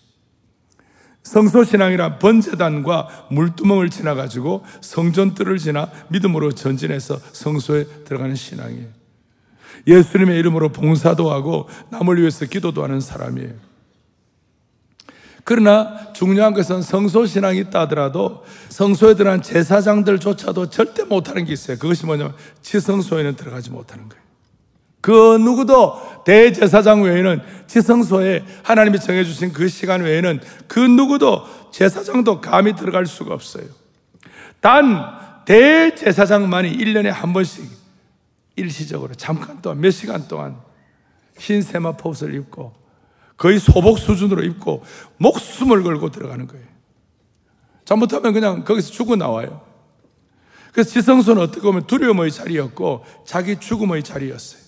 성소신앙이란 1.23 2.19
번제단과 2.19 3.27
물두멍을 3.31 3.89
지나가지고 3.89 4.63
성전뜰을 4.81 5.57
지나 5.57 5.89
믿음으로 6.09 6.51
전진해서 6.51 7.19
성소에 7.31 7.85
들어가는 8.05 8.35
신앙이에요. 8.35 8.87
예수님의 9.87 10.37
이름으로 10.39 10.69
봉사도 10.69 11.31
하고 11.31 11.67
남을 11.89 12.19
위해서 12.19 12.45
기도도 12.45 12.83
하는 12.83 12.99
사람이에요. 12.99 13.73
그러나 15.45 16.13
중요한 16.13 16.53
것은 16.53 16.81
성소신앙이 16.81 17.59
있다 17.59 17.81
하더라도 17.81 18.45
성소에 18.69 19.15
들어간 19.15 19.41
제사장들조차도 19.41 20.69
절대 20.69 21.03
못하는 21.03 21.43
게 21.43 21.51
있어요. 21.51 21.77
그것이 21.77 22.05
뭐냐면 22.05 22.33
지성소에는 22.61 23.35
들어가지 23.35 23.69
못하는 23.69 24.07
거예요. 24.07 24.22
그 25.03 25.37
누구도 25.37 26.23
대제사장 26.23 27.01
외에는 27.01 27.41
지성소에 27.67 28.45
하나님이 28.63 29.01
정해주신 29.01 29.51
그 29.51 29.67
시간 29.67 30.01
외에는 30.01 30.39
그 30.67 30.79
누구도 30.79 31.43
제사장도 31.73 32.39
감히 32.39 32.73
들어갈 32.73 33.05
수가 33.05 33.33
없어요. 33.33 33.65
단 34.61 35.03
대제사장만이 35.43 36.77
1년에 36.77 37.09
한 37.09 37.33
번씩 37.33 37.69
일시적으로 38.55 39.13
잠깐 39.15 39.61
동안 39.61 39.81
몇 39.81 39.91
시간 39.91 40.29
동안 40.29 40.55
흰 41.37 41.61
세마포 41.61 42.11
옷을 42.11 42.33
입고 42.35 42.73
거의 43.35 43.59
소복 43.59 43.99
수준으로 43.99 44.41
입고 44.45 44.85
목숨을 45.17 45.83
걸고 45.83 46.11
들어가는 46.11 46.47
거예요. 46.47 46.65
잘못하면 47.83 48.31
그냥 48.31 48.63
거기서 48.63 48.89
죽어 48.93 49.17
나와요. 49.17 49.59
그래서 50.71 50.91
지성소는 50.91 51.41
어떻게 51.41 51.59
보면 51.59 51.87
두려움의 51.87 52.31
자리였고 52.31 53.03
자기 53.25 53.59
죽음의 53.59 54.03
자리였어요. 54.03 54.62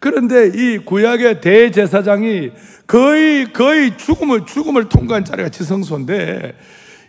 그런데 0.00 0.50
이 0.54 0.78
구약의 0.78 1.40
대제사장이 1.40 2.50
거의, 2.86 3.52
거의 3.52 3.96
죽음을, 3.96 4.46
죽음을 4.46 4.88
통과한 4.88 5.24
자리가 5.24 5.50
지성소인데, 5.50 6.56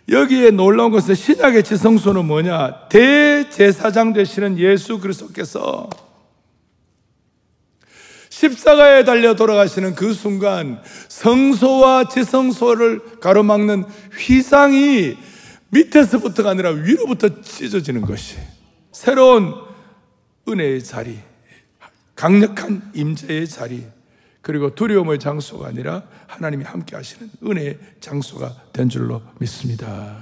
여기에 0.08 0.50
놀라운 0.50 0.90
것은 0.90 1.14
신약의 1.14 1.64
지성소는 1.64 2.26
뭐냐? 2.26 2.88
대제사장 2.88 4.12
되시는 4.12 4.58
예수 4.58 4.98
그리스도께서 4.98 5.88
십자가에 8.28 9.04
달려 9.04 9.34
돌아가시는 9.34 9.94
그 9.94 10.12
순간 10.12 10.82
성소와 11.08 12.08
지성소를 12.08 13.20
가로막는 13.20 13.84
휘상이 14.18 15.16
밑에서부터가 15.70 16.50
아니라 16.50 16.70
위로부터 16.70 17.40
찢어지는 17.40 18.02
것이 18.02 18.36
새로운 18.90 19.54
은혜의 20.48 20.82
자리, 20.82 21.18
강력한 22.22 22.88
임재의 22.94 23.48
자리 23.48 23.84
그리고 24.42 24.72
두려움의 24.76 25.18
장소가 25.18 25.66
아니라 25.66 26.04
하나님이 26.28 26.62
함께 26.62 26.94
하시는 26.94 27.28
은혜의 27.44 27.80
장소가 27.98 28.54
된 28.72 28.88
줄로 28.88 29.22
믿습니다. 29.40 30.18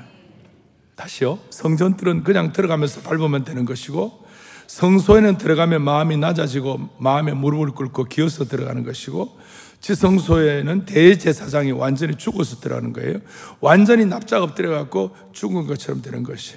다시요. 0.97 1.39
성전들은 1.51 2.23
그냥 2.23 2.55
들어가면서 2.55 3.03
밟으면 3.03 3.45
되는 3.45 3.67
것이고 3.67 4.25
성소에는 4.67 5.37
들어가면 5.37 5.83
마음이 5.83 6.17
낮아지고 6.17 6.89
마음에 6.97 7.35
무릎을 7.35 7.73
꿇고 7.73 8.05
기어서 8.05 8.47
들어가는 8.47 8.83
것이고 8.83 9.39
지성소에는 9.81 10.87
대제사장이 10.87 11.73
완전히 11.73 12.15
죽어서 12.17 12.61
들어가는 12.61 12.95
거예요. 12.95 13.19
완전히 13.61 14.07
납작 14.07 14.43
엎드려 14.43 14.71
갖고 14.71 15.15
죽은 15.33 15.67
것처럼 15.67 16.01
되는 16.01 16.23
것이. 16.23 16.55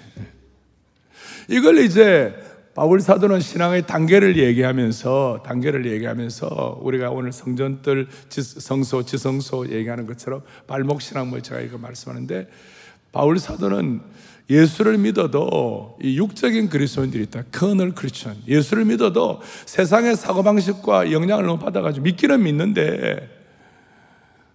이걸 1.50 1.80
이제 1.80 2.34
바울 2.76 3.00
사도는 3.00 3.40
신앙의 3.40 3.86
단계를 3.86 4.38
얘기하면서 4.38 5.44
단계를 5.46 5.86
얘기하면서 5.92 6.80
우리가 6.82 7.12
오늘 7.12 7.32
성전들 7.32 8.08
성소 8.30 9.04
지성소 9.04 9.70
얘기하는 9.70 10.08
것처럼 10.08 10.42
발목 10.66 11.02
신앙 11.02 11.30
뭐 11.30 11.40
제가 11.40 11.62
이거 11.62 11.78
말씀하는데 11.78 12.48
바울 13.12 13.38
사도는 13.38 14.02
예수를 14.50 14.98
믿어도 14.98 15.98
이 16.02 16.18
육적인 16.18 16.70
그리스도인들이 16.70 17.24
있다. 17.24 17.44
커널 17.52 17.94
크리스천. 17.94 18.36
예수를 18.48 18.86
믿어도 18.86 19.40
세상의 19.66 20.16
사고방식과 20.16 21.12
영향을 21.12 21.46
너무 21.46 21.60
받아가지고 21.60 22.04
믿기는 22.04 22.42
믿는데 22.44 23.30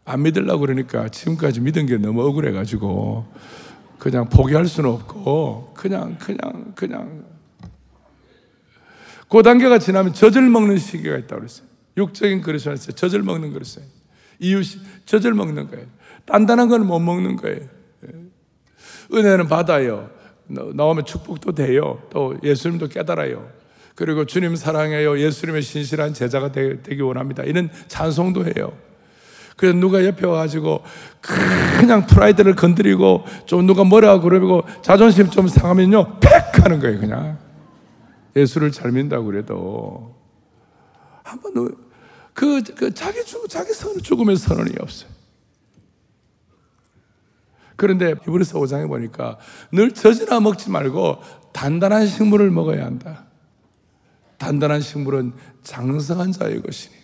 안 0.04 0.22
믿으려고 0.22 0.60
그러니까 0.60 1.08
지금까지 1.08 1.60
믿은 1.60 1.86
게 1.86 1.96
너무 1.96 2.26
억울해가지고 2.26 3.26
그냥 3.98 4.28
포기할 4.28 4.66
수는 4.66 4.90
없고 4.90 5.72
그냥 5.74 6.16
그냥 6.18 6.72
그냥 6.74 7.37
그 9.28 9.42
단계가 9.42 9.78
지나면 9.78 10.14
젖을 10.14 10.42
먹는 10.42 10.78
시기가 10.78 11.16
있다고 11.18 11.40
그랬어요. 11.40 11.66
육적인 11.96 12.40
그릇이 12.42 12.74
있어요. 12.74 12.92
젖을 12.94 13.22
먹는 13.22 13.52
그릇이 13.52 13.84
이웃이 14.40 14.82
젖을 15.04 15.34
먹는 15.34 15.68
거예요. 15.70 15.86
단단한 16.26 16.68
건 16.68 16.82
못 16.82 16.98
먹는 17.00 17.36
거예요. 17.36 17.60
예. 18.06 19.16
은혜는 19.16 19.48
받아요. 19.48 20.10
나오면 20.46 21.04
축복도 21.04 21.52
돼요. 21.52 22.02
또 22.10 22.36
예수님도 22.42 22.88
깨달아요. 22.88 23.50
그리고 23.94 24.24
주님 24.24 24.56
사랑해요. 24.56 25.18
예수님의 25.18 25.62
신실한 25.62 26.14
제자가 26.14 26.52
되, 26.52 26.78
기 26.80 27.00
원합니다. 27.02 27.42
이런 27.42 27.68
찬송도 27.88 28.44
해요. 28.46 28.72
그래서 29.56 29.76
누가 29.76 30.04
옆에 30.04 30.24
와가지고 30.24 30.84
그냥 31.80 32.06
프라이드를 32.06 32.54
건드리고 32.54 33.24
좀 33.44 33.66
누가 33.66 33.82
뭐라 33.82 34.20
그러고 34.20 34.62
자존심 34.82 35.30
좀 35.30 35.48
상하면요 35.48 36.20
팩 36.20 36.64
하는 36.64 36.78
거예요 36.78 37.00
그냥 37.00 37.38
예수를 38.38 38.72
잘 38.72 38.92
믿는다고 38.92 39.24
그래도 39.24 40.16
한번 41.22 41.76
그, 42.32 42.62
그 42.62 42.94
자기 42.94 43.24
죽 43.24 43.48
자기 43.48 43.72
선 43.72 43.98
죽음의 43.98 44.36
선언이 44.36 44.72
없어요. 44.80 45.10
그런데 47.76 48.14
히브리서 48.24 48.58
5장에 48.58 48.88
보니까 48.88 49.38
늘 49.72 49.92
젖이나 49.92 50.40
먹지 50.40 50.70
말고 50.70 51.22
단단한 51.52 52.06
식물을 52.06 52.50
먹어야 52.50 52.84
한다. 52.84 53.26
단단한 54.36 54.80
식물은 54.80 55.32
장성한 55.62 56.32
자의 56.32 56.60
것이니. 56.62 56.94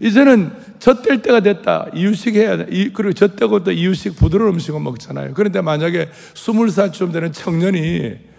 이제는 0.00 0.52
젖될 0.78 1.22
때가 1.22 1.40
됐다. 1.40 1.86
이유식 1.94 2.34
해야 2.34 2.56
돼. 2.56 2.66
그리고 2.66 3.12
젖되고 3.12 3.64
또 3.64 3.72
이유식 3.72 4.16
부드러운 4.16 4.54
음식을 4.54 4.78
먹잖아요. 4.80 5.32
그런데 5.34 5.60
만약에 5.60 6.10
스물 6.34 6.70
살쯤 6.70 7.12
되는 7.12 7.32
청년이 7.32 8.35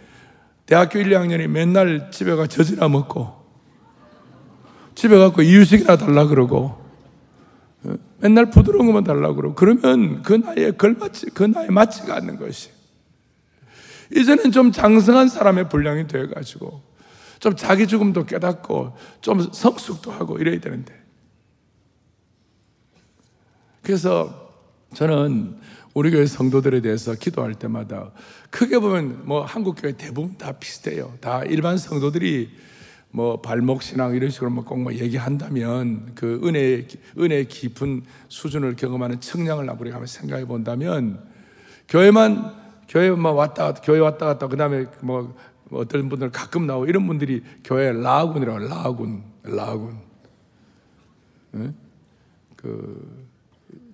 대학교 0.68 1.00
1, 1.00 1.10
2학년이 1.10 1.48
맨날 1.48 2.12
집에 2.12 2.36
가 2.36 2.46
젖이나 2.46 2.90
먹고 2.90 3.34
집에 4.96 5.18
가고 5.18 5.42
이유식이나 5.42 5.96
달라 5.96 6.28
그러고 6.28 6.86
어, 7.84 7.96
맨날 8.20 8.50
부드러운 8.50 8.86
것만 8.86 9.06
달라 9.06 9.34
그러고 9.34 9.56
그러면 9.56 10.22
그 10.24 10.34
나이에 10.34 10.72
걸맞지 10.72 11.28
그 11.34 11.44
나이에 11.44 11.70
맞지가 11.70 12.16
않는 12.18 12.38
것이. 12.38 12.70
이제는 14.14 14.52
좀 14.52 14.72
장성한 14.72 15.30
사람의 15.30 15.70
분량이 15.70 16.08
되어 16.08 16.28
가지고 16.28 16.82
좀 17.40 17.56
자기 17.56 17.88
죽음도 17.88 18.26
깨닫고 18.26 18.98
좀 19.22 19.42
성숙도 19.52 20.12
하고 20.12 20.38
이래야 20.38 20.60
되는데. 20.60 20.94
그래서 23.84 24.52
저는 24.94 25.60
우리 25.98 26.12
교회 26.12 26.28
성도들에 26.28 26.82
대해서 26.82 27.16
기도할 27.16 27.56
때마다 27.56 28.12
크게 28.52 28.78
보면 28.78 29.26
뭐 29.26 29.44
한국 29.44 29.78
교회 29.82 29.94
대부분 29.94 30.38
다 30.38 30.52
비슷해요. 30.52 31.16
다 31.22 31.44
일반 31.44 31.80
성도들이 31.80 32.52
뭐 33.10 33.42
발목 33.42 33.82
신앙 33.82 34.14
이런 34.14 34.30
식으로 34.30 34.52
뭐꼭뭐 34.52 34.84
뭐 34.84 34.94
얘기한다면 34.94 36.12
그 36.14 36.40
은혜 36.44 36.88
은혜 37.18 37.46
깊은 37.46 38.04
수준을 38.28 38.76
경험하는 38.76 39.22
청량을 39.22 39.68
우리가 39.68 39.96
한번 39.96 40.06
생각해 40.06 40.46
본다면 40.46 41.20
교회만 41.90 42.54
교회만 42.88 43.34
왔다 43.34 43.64
갔다 43.64 43.82
교회 43.82 43.98
왔다 43.98 44.28
갔다 44.28 44.48
그다음에 44.48 44.86
뭐 45.02 45.36
어떤 45.72 46.10
분들 46.10 46.30
가끔 46.30 46.68
나오고 46.68 46.86
이런 46.86 47.08
분들이 47.08 47.42
교회 47.64 47.92
라군이라고 47.92 48.60
라군 48.68 49.24
라군 49.42 49.98
네? 51.54 51.74
그 52.56 53.27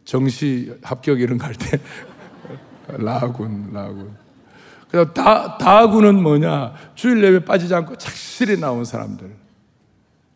정시 0.06 0.74
합격 0.82 1.22
이런 1.22 1.38
거 1.38 1.46
할 1.46 1.54
때 1.56 1.80
라군 3.00 3.72
라군 3.74 4.24
그래서 4.90 5.12
다, 5.12 5.58
다군은 5.58 6.22
뭐냐? 6.22 6.74
주일 6.94 7.24
예배 7.24 7.46
빠지지 7.46 7.74
않고 7.74 7.96
착실히 7.96 8.60
나온 8.60 8.86
사람들. 8.86 9.28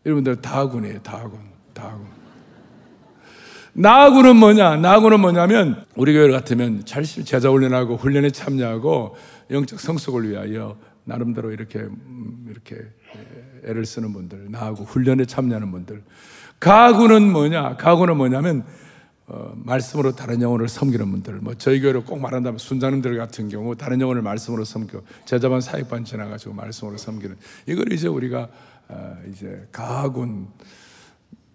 여러분들 0.04 0.42
다군이에요, 0.42 1.00
다군. 1.04 1.40
다군. 1.76 2.08
나군은 3.74 4.36
뭐냐? 4.38 4.78
나군은 4.78 5.20
뭐냐면, 5.20 5.86
우리 5.96 6.12
교회 6.14 6.32
같으면 6.32 6.82
열심히 6.96 7.24
제자 7.24 7.52
훈련하고 7.52 7.98
훈련에 7.98 8.32
참여하고 8.32 9.16
영적 9.52 9.80
성숙을 9.80 10.28
위하여 10.28 10.76
나름대로 11.04 11.52
이렇게, 11.52 11.78
음, 11.78 12.48
이렇게 12.50 12.78
애를 13.64 13.86
쓰는 13.86 14.12
분들, 14.12 14.48
나하고 14.50 14.86
훈련에 14.86 15.26
참여하는 15.26 15.70
분들. 15.70 16.02
가군은 16.60 17.32
뭐냐? 17.32 17.78
가군은 17.78 18.18
뭐냐면, 18.18 18.66
어, 19.30 19.52
말씀으로 19.56 20.16
다른 20.16 20.42
영혼을 20.42 20.70
섬기는 20.70 21.12
분들, 21.12 21.40
뭐 21.42 21.54
저희 21.56 21.82
교회로 21.82 22.06
꼭 22.06 22.20
말한다면 22.20 22.58
순장님들 22.60 23.18
같은 23.18 23.50
경우 23.50 23.76
다른 23.76 24.00
영혼을 24.00 24.22
말씀으로 24.22 24.64
섬겨 24.64 25.02
제자반 25.26 25.60
사역반 25.60 26.06
지나가지고 26.06 26.54
말씀으로 26.54 26.98
섬기는 26.98 27.36
이걸 27.66 27.92
이제 27.92 28.08
우리가 28.08 28.48
어, 28.88 29.18
이제 29.30 29.68
가군, 29.72 30.48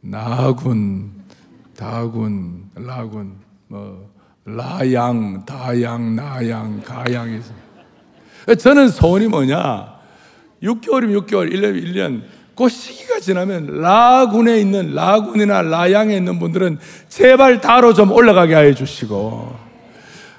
나군, 0.03 1.13
다군, 1.75 2.69
라군, 2.75 3.37
뭐 3.69 4.13
라양, 4.45 5.47
다양, 5.47 6.15
나양, 6.15 6.83
가양에서 6.83 7.55
저는 8.59 8.89
소원이 8.89 9.29
뭐냐? 9.29 9.93
6개월이면 10.63 11.27
6개월, 11.27 11.51
1년, 11.51 11.83
1년 11.83 12.23
그 12.55 12.69
시기가 12.69 13.21
지나면 13.21 13.81
라군에 13.81 14.59
있는 14.59 14.95
라군이나 14.95 15.63
라양에 15.63 16.17
있는 16.17 16.39
분들은 16.39 16.79
제발 17.09 17.61
다로 17.61 17.95
좀 17.95 18.13
올라가게 18.13 18.55
하여 18.55 18.75
주시고 18.75 19.57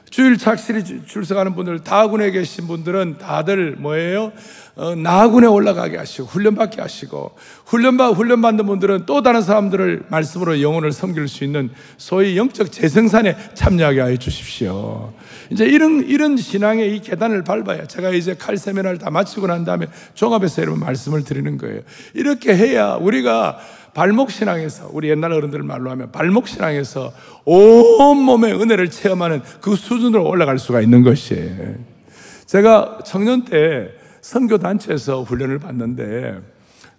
주일 0.10 0.38
착실히 0.38 0.84
출석하는 1.06 1.56
분들 1.56 1.80
다군에 1.80 2.30
계신 2.30 2.68
분들은 2.68 3.18
다들 3.18 3.78
뭐예요? 3.80 4.32
어, 4.76 4.96
나군에 4.96 5.46
올라가게 5.46 5.98
하시고 5.98 6.28
훈련받게 6.28 6.82
하시고 6.82 7.36
훈련받 7.66 8.16
훈련받는 8.16 8.66
분들은 8.66 9.04
또 9.06 9.22
다른 9.22 9.44
사람들을 9.44 10.06
말씀으로 10.08 10.62
영혼을 10.62 10.92
섬길 10.92 11.28
수 11.28 11.44
있는 11.44 11.70
소위 11.98 12.38
영적 12.38 12.72
재생산에 12.72 13.38
참여하게 13.54 14.02
하여 14.02 14.18
주십시오. 14.18 15.14
이제 15.52 15.66
이런 15.66 16.04
이런 16.08 16.38
신앙의 16.38 16.96
이 16.96 17.02
계단을 17.02 17.44
밟아야 17.44 17.86
제가 17.86 18.10
이제 18.10 18.36
칼 18.36 18.58
세미나를 18.58 18.98
다 18.98 19.12
마치고 19.12 19.46
난 19.46 19.64
다음에 19.64 19.86
종합해서 20.16 20.64
여러분 20.64 20.80
말씀을 20.80 21.24
드리는 21.24 21.56
거예요. 21.60 21.82
이렇게 22.16 22.56
해야 22.56 22.96
우리가 22.96 23.60
발목 23.94 24.32
신앙에서 24.32 24.90
우리 24.92 25.10
옛날 25.10 25.34
어른들 25.34 25.62
말로 25.62 25.92
하면 25.92 26.12
발목 26.12 26.48
신앙에서 26.48 27.14
온 27.46 28.18
몸의 28.24 28.60
은혜를 28.60 28.90
체험하는 28.90 29.44
그 29.62 29.76
수준으로 29.76 30.28
올라갈 30.28 30.58
수가 30.58 30.82
있는 30.82 31.04
것이에요. 31.04 31.76
제가 32.48 33.00
청년 33.06 33.46
때 33.46 33.92
선교 34.24 34.58
단체에서 34.58 35.22
훈련을 35.24 35.60
받는데 35.60 36.42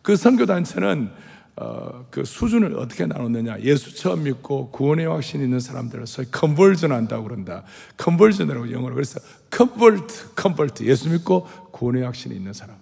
그 0.02 0.14
선교 0.14 0.44
단체는 0.44 1.10
어, 1.56 2.06
그 2.10 2.24
수준을 2.24 2.76
어떻게 2.78 3.06
나눴느냐. 3.06 3.60
예수 3.60 3.94
처음 3.94 4.24
믿고 4.24 4.70
구원의 4.70 5.06
확신 5.06 5.40
있는 5.40 5.58
사람들을 5.58 6.06
소위 6.06 6.26
conversion 6.30 6.92
한다고 6.92 7.24
그런다. 7.24 7.62
conversion이라고 7.96 8.72
영어로. 8.72 8.94
그래서 8.94 9.20
convert, 9.50 10.34
convert. 10.34 10.84
예수 10.84 11.08
믿고 11.08 11.46
구원의 11.70 12.02
확신이 12.02 12.34
있는 12.34 12.52
사람. 12.52 12.76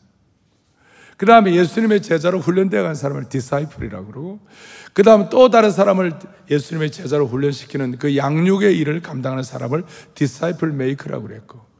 그 1.19 1.27
다음에 1.27 1.55
예수님의 1.55 2.03
제자로 2.03 2.41
훈련되어 2.41 2.83
간 2.83 2.95
사람을 2.97 3.29
disciple이라고 3.29 4.07
그러고, 4.07 4.41
그 4.93 5.05
다음 5.05 5.29
또 5.29 5.51
다른 5.51 5.71
사람을 5.71 6.15
예수님의 6.51 6.91
제자로 6.91 7.29
훈련시키는 7.29 7.99
그 7.99 8.17
양육의 8.17 8.77
일을 8.79 9.03
감당하는 9.03 9.45
사람을 9.45 9.85
disciple 10.15 10.73
maker라고 10.73 11.29
그랬고, 11.29 11.72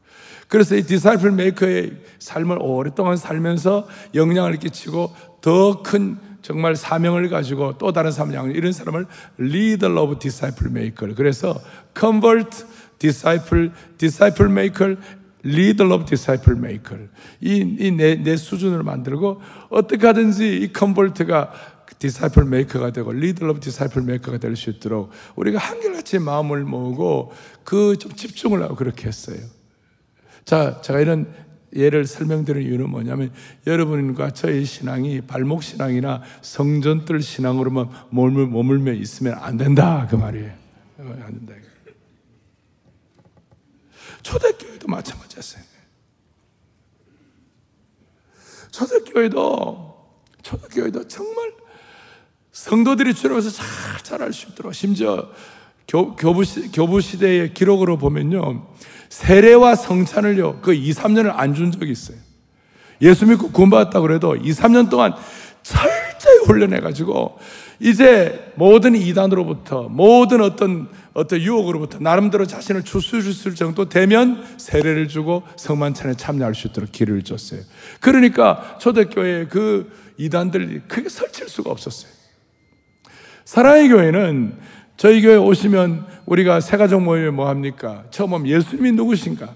그래서 0.53 0.75
이 0.75 0.83
disciple 0.83 1.31
maker의 1.31 1.93
삶을 2.19 2.59
오랫동안 2.61 3.17
살면서 3.17 3.87
영향을 4.13 4.57
끼치고 4.57 5.11
더 5.41 5.81
큰 5.81 6.15
정말 6.43 6.75
사명을 6.75 7.27
가지고 7.29 7.79
또 7.79 7.91
다른 7.91 8.11
양 8.35 8.51
이런 8.51 8.71
사람을 8.71 9.07
leader 9.39 9.97
of 9.97 10.19
disciple 10.19 10.69
maker. 10.69 11.15
그래서 11.15 11.59
convert 11.99 12.65
disciple 12.99 13.71
disciple 13.97 14.51
maker 14.51 14.95
leader 15.43 15.91
of 15.91 16.05
disciple 16.05 16.55
maker. 16.55 17.07
이내 17.41 18.17
내 18.17 18.35
수준을 18.37 18.83
만들고 18.83 19.41
어떻게 19.71 20.05
하든지 20.05 20.57
이 20.57 20.71
convert가 20.71 21.51
disciple 21.97 22.43
maker가 22.45 22.91
되고 22.91 23.11
leader 23.11 23.49
of 23.49 23.59
disciple 23.59 24.03
maker가 24.03 24.37
될 24.37 24.55
수 24.55 24.69
있도록 24.69 25.09
우리가 25.35 25.57
한결같이 25.57 26.19
마음을 26.19 26.63
모으고 26.63 27.31
그 27.63 27.95
좀 27.97 28.11
집중을 28.13 28.61
하고 28.61 28.75
그렇게 28.75 29.07
했어요. 29.07 29.37
자, 30.45 30.81
제가 30.81 30.99
이런 30.99 31.33
예를 31.75 32.05
설명드리는 32.05 32.67
이유는 32.67 32.89
뭐냐면 32.89 33.33
여러분과 33.65 34.31
저의 34.31 34.65
신앙이 34.65 35.21
발목 35.21 35.63
신앙이나 35.63 36.21
성전뜰 36.41 37.21
신앙으로만 37.21 37.89
머물, 38.11 38.47
머물며 38.47 38.93
있으면 38.93 39.33
안 39.39 39.57
된다 39.57 40.07
그 40.09 40.15
말이에요. 40.15 40.51
안 40.99 41.45
된다. 41.45 41.53
초대교회도 44.21 44.87
마찬가지였어요. 44.87 45.63
초대교회도 48.71 49.93
초대교회도 50.41 51.07
정말 51.07 51.53
성도들이 52.51 53.13
주로서 53.13 53.49
잘 53.49 53.65
잘할 54.03 54.31
수 54.31 54.49
있도록 54.49 54.73
심지어 54.73 55.29
교, 55.87 56.15
교부, 56.15 56.43
시, 56.43 56.71
교부 56.71 57.01
시대의 57.01 57.53
기록으로 57.53 57.97
보면요. 57.97 58.65
세례와 59.09 59.75
성찬을요, 59.75 60.59
그 60.61 60.73
2, 60.73 60.91
3년을 60.91 61.31
안 61.35 61.53
준 61.53 61.71
적이 61.71 61.91
있어요. 61.91 62.17
예수 63.01 63.25
믿고 63.25 63.51
구원받았다 63.51 63.99
그래도 64.01 64.35
2, 64.35 64.49
3년 64.51 64.89
동안 64.89 65.13
철저히 65.61 66.37
훈련해가지고 66.45 67.37
이제 67.79 68.51
모든 68.55 68.95
이단으로부터 68.95 69.89
모든 69.89 70.41
어떤 70.41 70.87
어떤 71.13 71.39
유혹으로부터 71.41 71.99
나름대로 71.99 72.45
자신을 72.45 72.83
추수줄 72.83 73.55
정도 73.55 73.89
되면 73.89 74.43
세례를 74.57 75.07
주고 75.09 75.43
성만찬에 75.57 76.15
참여할 76.15 76.55
수 76.55 76.67
있도록 76.67 76.91
기회를 76.91 77.23
줬어요. 77.23 77.61
그러니까 77.99 78.77
초대교회에 78.79 79.45
그 79.47 79.91
이단들이 80.17 80.81
크게 80.87 81.09
설칠 81.09 81.49
수가 81.49 81.71
없었어요. 81.71 82.11
사랑의 83.45 83.89
교회는 83.89 84.57
저희 84.97 85.21
교회 85.21 85.35
오시면 85.35 86.05
우리가 86.25 86.59
세가족 86.59 87.01
모임에 87.01 87.29
뭐 87.29 87.49
합니까? 87.49 88.03
처음 88.11 88.33
하면 88.33 88.47
예수님이 88.47 88.91
누구신가? 88.93 89.49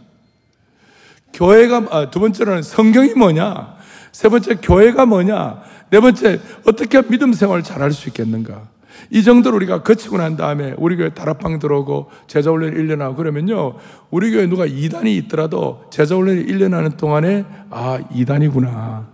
교회가, 1.34 1.86
아, 1.91 2.10
두 2.10 2.19
번째로는 2.19 2.63
성경이 2.63 3.13
뭐냐? 3.13 3.76
세 4.12 4.30
번째, 4.30 4.56
교회가 4.56 5.06
뭐냐? 5.06 5.62
네 5.91 6.00
번째, 6.00 6.39
어떻게 6.65 7.02
믿음 7.04 7.34
생활을 7.34 7.63
잘할 7.63 7.91
수 7.91 8.10
있겠는가? 8.10 8.67
이 9.10 9.23
정도로 9.23 9.56
우리가 9.58 9.84
거치고 9.84 10.17
난 10.17 10.36
다음에 10.36 10.73
우리 10.78 10.97
교회 10.97 11.10
다락방 11.10 11.60
들어오고 11.60 12.10
제자훈련 12.28 12.73
1년 12.73 13.00
하고 13.00 13.15
그러면요. 13.15 13.76
우리 14.10 14.32
교회 14.32 14.47
누가 14.47 14.65
2단이 14.65 15.08
있더라도 15.23 15.84
제자훈련 15.91 16.45
1년 16.45 16.71
하는 16.71 16.97
동안에 16.97 17.45
아, 17.69 18.00
2단이구나. 18.12 19.06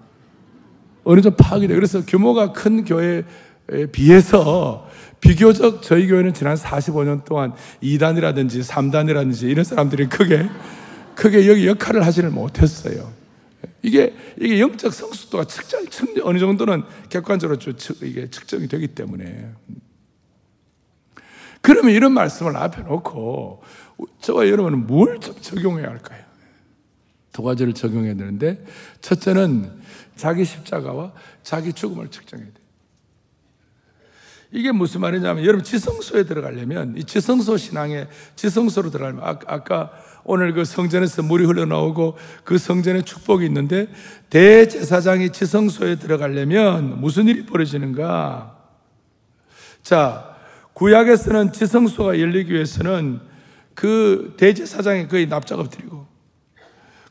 어느 1.03 1.21
정도 1.21 1.35
파악이 1.35 1.67
돼. 1.67 1.75
그래서 1.75 2.01
규모가 2.05 2.53
큰 2.53 2.85
교회에 2.85 3.23
비해서 3.91 4.87
비교적 5.23 5.81
저희 5.81 6.07
교회는 6.07 6.33
지난 6.33 6.55
45년 6.55 7.23
동안 7.23 7.53
2단이라든지 7.81 8.61
3단이라든지 8.61 9.43
이런 9.43 9.63
사람들이 9.63 10.09
크게, 10.09 10.49
크게 11.15 11.47
여기 11.47 11.65
역할을 11.65 12.05
하지를 12.05 12.29
못했어요. 12.29 13.09
이게, 13.81 14.13
이게 14.37 14.59
영적 14.59 14.93
성숙도가 14.93 15.45
측정, 15.45 15.81
어느 16.23 16.39
정도는 16.39 16.83
객관적으로 17.07 17.57
이게 18.01 18.29
측정이 18.29 18.67
되기 18.67 18.87
때문에. 18.87 19.49
그러면 21.61 21.93
이런 21.93 22.11
말씀을 22.11 22.57
앞에 22.57 22.81
놓고 22.81 23.63
저와 24.19 24.49
여러분은 24.49 24.87
뭘 24.87 25.19
좀 25.21 25.35
적용해야 25.39 25.87
할까요? 25.87 26.21
두 27.31 27.43
가지를 27.43 27.73
적용해야 27.73 28.15
되는데 28.15 28.63
첫째는 28.99 29.71
자기 30.17 30.43
십자가와 30.43 31.13
자기 31.43 31.71
죽음을 31.71 32.09
측정해야 32.09 32.47
돼요. 32.47 32.62
이게 34.53 34.71
무슨 34.71 35.01
말이냐면 35.01 35.43
여러분 35.43 35.63
지성소에 35.63 36.23
들어가려면 36.23 36.93
이 36.95 37.03
지성소 37.03 37.57
신앙에 37.57 38.07
지성소로 38.35 38.91
들어가면 38.91 39.23
아, 39.23 39.39
아까 39.47 39.91
오늘 40.23 40.53
그 40.53 40.63
성전에서 40.63 41.23
물이 41.23 41.45
흘러나오고 41.45 42.17
그 42.43 42.59
성전에 42.59 43.01
축복이 43.01 43.45
있는데 43.47 43.87
대제사장이 44.29 45.31
지성소에 45.31 45.95
들어가려면 45.95 47.01
무슨 47.01 47.27
일이 47.27 47.47
벌어지는가? 47.47 48.55
자, 49.81 50.35
구약에서는 50.73 51.51
지성소가 51.51 52.19
열리기 52.19 52.53
위해서는 52.53 53.21
그 53.73 54.35
대제사장이 54.37 55.07
거의 55.07 55.27
납작업 55.27 55.71
드리고 55.71 56.05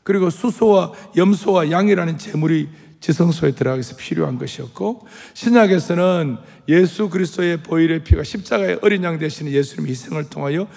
그리고 0.03 0.29
수소와 0.29 0.93
염소와 1.17 1.71
양이라는 1.71 2.17
제물이 2.17 2.69
지성소에 3.03 3.51
들어가기 3.51 3.79
위해서 3.79 3.97
필요한 3.97 4.37
것이었고 4.37 5.05
신약에서는 5.33 6.37
예수 6.69 7.09
그리스도의 7.09 7.61
보일의 7.61 8.05
피가 8.05 8.23
십자가의 8.23 8.79
어린 8.81 9.03
양 9.03 9.19
되시는 9.19 9.51
예수님의 9.51 9.91
희생을 9.91 10.29
통하여 10.29 10.67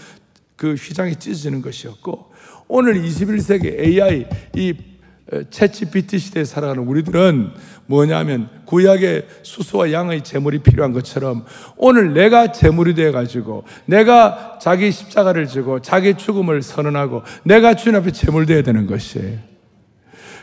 그 0.57 0.75
휘장이 0.75 1.17
찢어지는 1.17 1.63
것이었고 1.63 2.33
오늘 2.67 3.01
21세기 3.01 3.79
AI 3.79 4.27
이 4.57 4.75
채치 5.51 5.91
비트 5.91 6.19
시대에 6.19 6.45
살아가는 6.45 6.83
우리들은 6.83 7.53
뭐냐면 7.87 8.49
구약의 8.65 9.29
수소와 9.43 9.93
양의 9.93 10.25
제물이 10.25 10.61
필요한 10.61 10.93
것처럼 10.93 11.45
오늘 11.77 12.13
내가 12.13 12.51
제물이 12.51 12.95
되어 12.95 13.13
가지고 13.13 13.65
내가 13.85 14.59
자기 14.61 14.91
십자가를 14.91 15.47
지고 15.47 15.81
자기 15.81 16.15
죽음을 16.15 16.63
선언하고 16.63 17.23
내가 17.45 17.75
주님 17.75 18.01
앞에 18.01 18.11
제물되어야 18.11 18.63
되는 18.63 18.89
것이에요. 18.89 19.56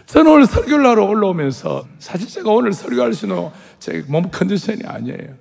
저는 0.05 0.31
오늘 0.31 0.45
설교를 0.45 0.85
하러 0.85 1.05
올라오면서 1.05 1.87
사실 1.99 2.27
제가 2.27 2.51
오늘 2.51 2.73
설교할 2.73 3.13
수 3.13 3.25
있는 3.25 3.49
제 3.79 4.03
몸 4.07 4.29
컨디션이 4.29 4.81
아니에요. 4.85 5.35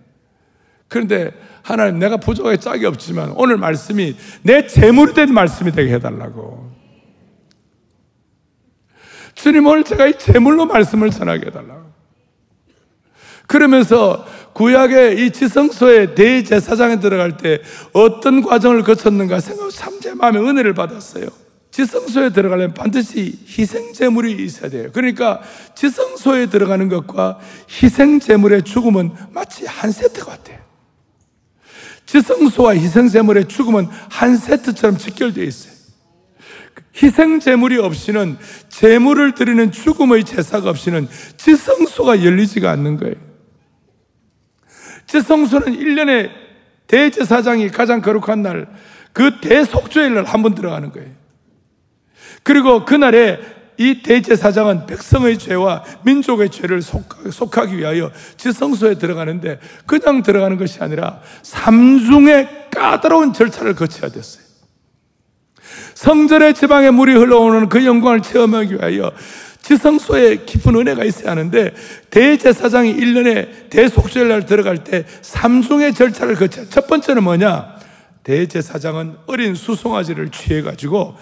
그런데 0.88 1.30
하나님 1.62 1.98
내가 1.98 2.16
부족하게 2.16 2.58
짝이 2.58 2.86
없지만 2.86 3.32
오늘 3.36 3.56
말씀이 3.56 4.16
내 4.42 4.66
재물이 4.66 5.14
된 5.14 5.32
말씀이 5.32 5.72
되게 5.72 5.94
해달라고. 5.94 6.70
주님 9.34 9.66
오늘 9.66 9.84
제가 9.84 10.06
이 10.06 10.18
재물로 10.18 10.66
말씀을 10.66 11.10
전하게 11.10 11.46
해달라고. 11.46 11.82
그러면서 13.46 14.24
구약의 14.54 15.24
이 15.26 15.30
지성소의 15.30 16.14
대제사장에 16.14 17.00
들어갈 17.00 17.36
때 17.36 17.60
어떤 17.92 18.42
과정을 18.42 18.82
거쳤는가 18.82 19.40
생각 19.40 19.70
참 19.70 20.00
제 20.00 20.14
마음에 20.14 20.38
은혜를 20.38 20.74
받았어요. 20.74 21.26
지성소에 21.72 22.30
들어가려면 22.30 22.74
반드시 22.74 23.38
희생제물이 23.48 24.32
있어야 24.44 24.70
돼요. 24.70 24.90
그러니까 24.92 25.40
지성소에 25.74 26.46
들어가는 26.46 26.88
것과 26.88 27.40
희생제물의 27.82 28.62
죽음은 28.62 29.12
마치 29.30 29.66
한 29.66 29.90
세트 29.90 30.24
같아요. 30.24 30.58
지성소와 32.06 32.74
희생제물의 32.74 33.48
죽음은 33.48 33.86
한 34.10 34.36
세트처럼 34.36 34.98
직결되어 34.98 35.44
있어요. 35.44 35.72
희생제물이 37.02 37.78
없이는 37.78 38.36
제물을 38.68 39.34
드리는 39.34 39.72
죽음의 39.72 40.24
제사가 40.24 40.68
없이는 40.68 41.08
지성소가 41.38 42.22
열리지가 42.22 42.70
않는 42.70 42.98
거예요. 42.98 43.14
지성소는 45.06 45.74
1년에 45.74 46.30
대제사장이 46.86 47.70
가장 47.70 48.02
거룩한 48.02 48.42
날, 48.42 48.68
그 49.14 49.40
대속죄일 49.40 50.14
날 50.14 50.24
한 50.26 50.42
번 50.42 50.54
들어가는 50.54 50.92
거예요. 50.92 51.21
그리고 52.42 52.84
그날에 52.84 53.38
이 53.78 54.02
대제사장은 54.02 54.86
백성의 54.86 55.38
죄와 55.38 55.82
민족의 56.04 56.50
죄를 56.50 56.82
속하기 56.82 57.76
위하여 57.76 58.12
지성소에 58.36 58.96
들어가는데 58.96 59.58
그냥 59.86 60.22
들어가는 60.22 60.56
것이 60.56 60.78
아니라 60.80 61.20
삼중의 61.42 62.68
까다로운 62.70 63.32
절차를 63.32 63.74
거쳐야 63.74 64.10
됐어요. 64.10 64.44
성전의 65.94 66.54
지방에 66.54 66.90
물이 66.90 67.14
흘러오는 67.14 67.68
그 67.68 67.84
영광을 67.84 68.20
체험하기 68.22 68.74
위하여 68.74 69.12
지성소에 69.62 70.44
깊은 70.44 70.74
은혜가 70.74 71.04
있어야 71.04 71.30
하는데 71.30 71.72
대제사장이 72.10 72.94
1년에 72.96 73.70
대속죄날 73.70 74.44
들어갈 74.44 74.84
때 74.84 75.04
삼중의 75.22 75.94
절차를 75.94 76.34
거쳐요. 76.34 76.68
첫 76.68 76.86
번째는 76.88 77.22
뭐냐? 77.22 77.76
대제사장은 78.24 79.16
어린 79.26 79.54
수송아지를 79.54 80.30
취해가지고 80.30 81.16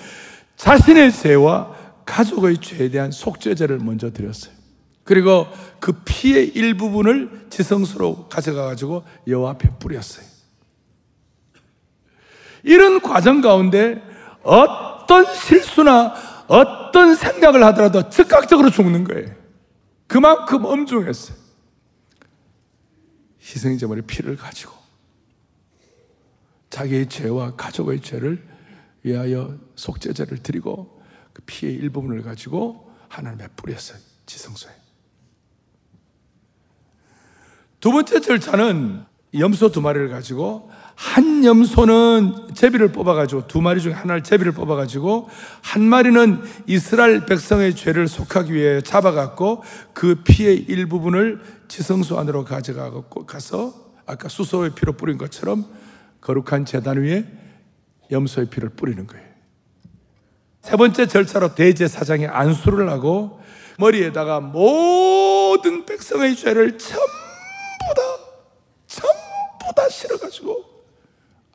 자신의 0.60 1.10
죄와 1.10 1.74
가족의 2.04 2.58
죄에 2.58 2.90
대한 2.90 3.10
속죄제를 3.10 3.78
먼저 3.78 4.12
드렸어요. 4.12 4.54
그리고 5.04 5.46
그 5.80 6.02
피의 6.04 6.48
일부분을 6.48 7.46
지성소로 7.48 8.28
가져가 8.28 8.64
가지고 8.64 9.02
여호와 9.26 9.52
앞에 9.52 9.70
뿌렸어요. 9.78 10.26
이런 12.62 13.00
과정 13.00 13.40
가운데 13.40 14.02
어떤 14.42 15.34
실수나 15.34 16.14
어떤 16.46 17.14
생각을 17.14 17.64
하더라도 17.64 18.10
즉각적으로 18.10 18.68
죽는 18.68 19.04
거예요. 19.04 19.34
그만큼 20.06 20.66
엄중했어요. 20.66 21.38
희생제물의 23.40 24.04
피를 24.06 24.36
가지고 24.36 24.74
자기의 26.68 27.08
죄와 27.08 27.56
가족의 27.56 28.02
죄를 28.02 28.49
위하여 29.02 29.56
속죄제를 29.76 30.38
드리고 30.38 31.00
그 31.32 31.42
피의 31.46 31.74
일부분을 31.74 32.22
가지고 32.22 32.90
하나님에 33.08 33.48
뿌렸어요. 33.56 33.98
지성소에. 34.26 34.72
두 37.80 37.92
번째 37.92 38.20
절차는 38.20 39.04
염소 39.38 39.70
두 39.70 39.80
마리를 39.80 40.08
가지고 40.08 40.70
한 40.94 41.44
염소는 41.44 42.54
제비를 42.54 42.92
뽑아가지고 42.92 43.46
두 43.46 43.62
마리 43.62 43.80
중에 43.80 43.92
하나를 43.92 44.22
제비를 44.22 44.52
뽑아가지고 44.52 45.30
한 45.62 45.82
마리는 45.82 46.42
이스라엘 46.66 47.24
백성의 47.24 47.74
죄를 47.74 48.06
속하기 48.06 48.52
위해 48.52 48.82
잡아갖고 48.82 49.62
그 49.94 50.16
피의 50.24 50.58
일부분을 50.58 51.40
지성소 51.68 52.18
안으로 52.18 52.44
가져가고 52.44 53.24
가서 53.24 53.72
아까 54.04 54.28
수소의 54.28 54.72
피로 54.74 54.92
뿌린 54.92 55.16
것처럼 55.16 55.64
거룩한 56.20 56.66
재단 56.66 57.00
위에 57.00 57.24
염소의 58.10 58.48
피를 58.48 58.70
뿌리는 58.70 59.06
거예요. 59.06 59.28
세 60.62 60.76
번째 60.76 61.06
절차로 61.06 61.54
대제사장이 61.54 62.26
안수를 62.26 62.90
하고 62.90 63.40
머리에다가 63.78 64.40
모든 64.40 65.86
백성의 65.86 66.36
죄를 66.36 66.76
전부 66.78 67.06
다, 67.96 68.02
전부 68.86 69.74
다 69.74 69.88
실어가지고 69.88 70.54
가지고 70.54 70.84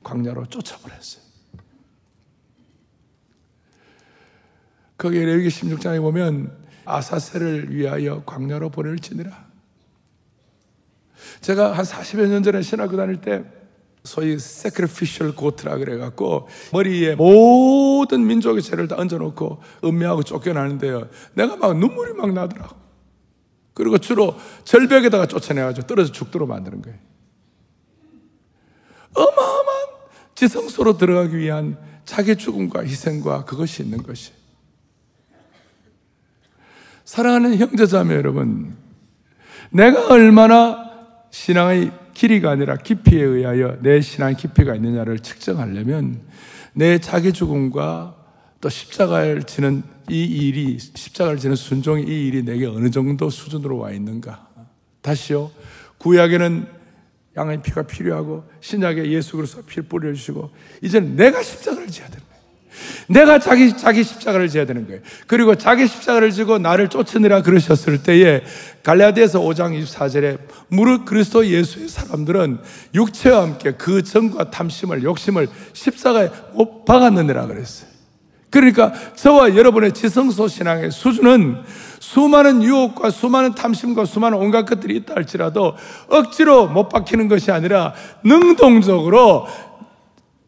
광야로 0.04 0.48
쫓아버렸어요. 0.48 1.24
거기에 4.98 5.26
레위기 5.26 5.50
16장에 5.50 6.00
보면 6.02 6.66
아사셀을 6.86 7.76
위하여 7.76 8.24
광야로 8.24 8.70
보낼지니라. 8.70 9.46
제가 11.42 11.74
한 11.74 11.86
40여 11.86 12.28
년 12.28 12.44
전에 12.44 12.62
신학교 12.62 12.96
다닐 12.98 13.20
때 13.22 13.44
소위 14.06 14.34
sacrificial 14.34 15.36
goat라 15.36 15.78
그래갖고 15.78 16.48
머리에 16.72 17.16
모든 17.16 18.26
민족의 18.26 18.62
죄를 18.62 18.88
다 18.88 18.96
얹어놓고 18.98 19.62
음미하고 19.84 20.24
쫓겨나는데요. 20.24 21.10
내가 21.34 21.58
막 21.58 21.78
눈물이 21.78 22.14
막 22.14 22.32
나더라고. 22.32 22.76
그리고 23.74 23.98
주로 23.98 24.36
절벽에다가 24.64 25.26
쫓아내가지고 25.26 25.88
떨어져 25.88 26.12
죽도록 26.14 26.48
만드는 26.48 26.82
거예요. 26.82 26.98
어마어마한 29.14 29.88
지성소로 30.36 30.98
들어가기 30.98 31.38
위한 31.38 31.78
자기 32.06 32.36
죽음과 32.36 32.82
희생과 32.82 33.46
그것이 33.46 33.84
있는 33.84 34.02
것이. 34.04 34.32
사랑하는 37.04 37.58
형제자매 37.58 38.16
여러분, 38.16 38.76
내가 39.70 40.08
얼마나 40.08 40.92
신앙의 41.32 41.92
길이가 42.16 42.50
아니라 42.50 42.78
깊이에 42.78 43.22
의하여 43.22 43.78
내 43.82 44.02
신앙 44.02 44.36
깊이가 44.36 44.74
있느냐를 44.76 45.20
측정하려면 45.20 46.22
내 46.74 46.98
자기 46.98 47.32
죽음과 47.32 48.16
또 48.62 48.70
십자가를 48.70 49.44
지는 49.44 49.84
이 50.10 50.24
일이 50.24 50.80
십자가를 50.80 51.38
지는 51.38 51.56
순종의 51.56 52.06
이 52.06 52.28
일이 52.28 52.44
내게 52.44 52.66
어느 52.66 52.90
정도 52.90 53.30
수준으로 53.30 53.78
와 53.78 53.92
있는가? 53.92 54.48
다시요. 55.02 55.52
구약에는 56.00 56.68
양의 57.38 57.62
피가 57.62 57.84
필요하고 57.84 58.46
신약에 58.62 59.12
예수 59.12 59.36
그리스도 59.36 59.64
피를 59.64 59.84
뿌려 59.84 60.14
주시고 60.14 60.50
이제는 60.82 61.16
내가 61.18 61.44
십자가를 61.44 61.88
지어야 61.90 62.10
됩니다. 62.10 62.35
내가 63.08 63.40
자기, 63.40 63.76
자기 63.76 64.04
십자가를 64.04 64.50
져야 64.50 64.66
되는 64.66 64.86
거예요. 64.88 65.02
그리고 65.28 65.56
자기 65.56 65.88
십자가를 65.88 66.32
지고 66.32 66.58
나를 66.58 66.90
쫓으느라 66.90 67.42
그러셨을 67.42 68.04
때에 68.04 68.44
갈라디아서 68.84 69.40
5장 69.40 69.82
24절에 69.84 70.40
무릇 70.70 71.06
그리스도 71.06 71.46
예수의 71.46 71.88
사람들은 71.88 72.60
육체와 72.94 73.42
함께 73.42 73.72
그 73.72 74.04
정과 74.04 74.52
탐심을, 74.52 75.04
욕심을 75.04 75.48
십자가에 75.74 76.30
못 76.54 76.86
박았느니라 76.86 77.48
그랬어요. 77.48 77.96
그러니까 78.56 78.94
저와 79.16 79.58
여러분의 79.58 79.92
지성소 79.92 80.48
신앙의 80.48 80.90
수준은 80.90 81.64
수많은 82.00 82.64
유혹과 82.64 83.10
수많은 83.10 83.54
탐심과 83.54 84.06
수많은 84.06 84.38
온갖 84.38 84.64
것들이 84.64 84.96
있다 84.96 85.16
할지라도 85.16 85.76
억지로 86.08 86.68
못 86.68 86.88
박히는 86.88 87.28
것이 87.28 87.52
아니라 87.52 87.94
능동적으로 88.24 89.48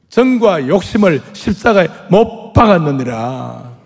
정과 0.10 0.68
욕심을 0.68 1.22
십자가에 1.34 1.88
못 2.10 2.54
박았느니라. 2.54 3.78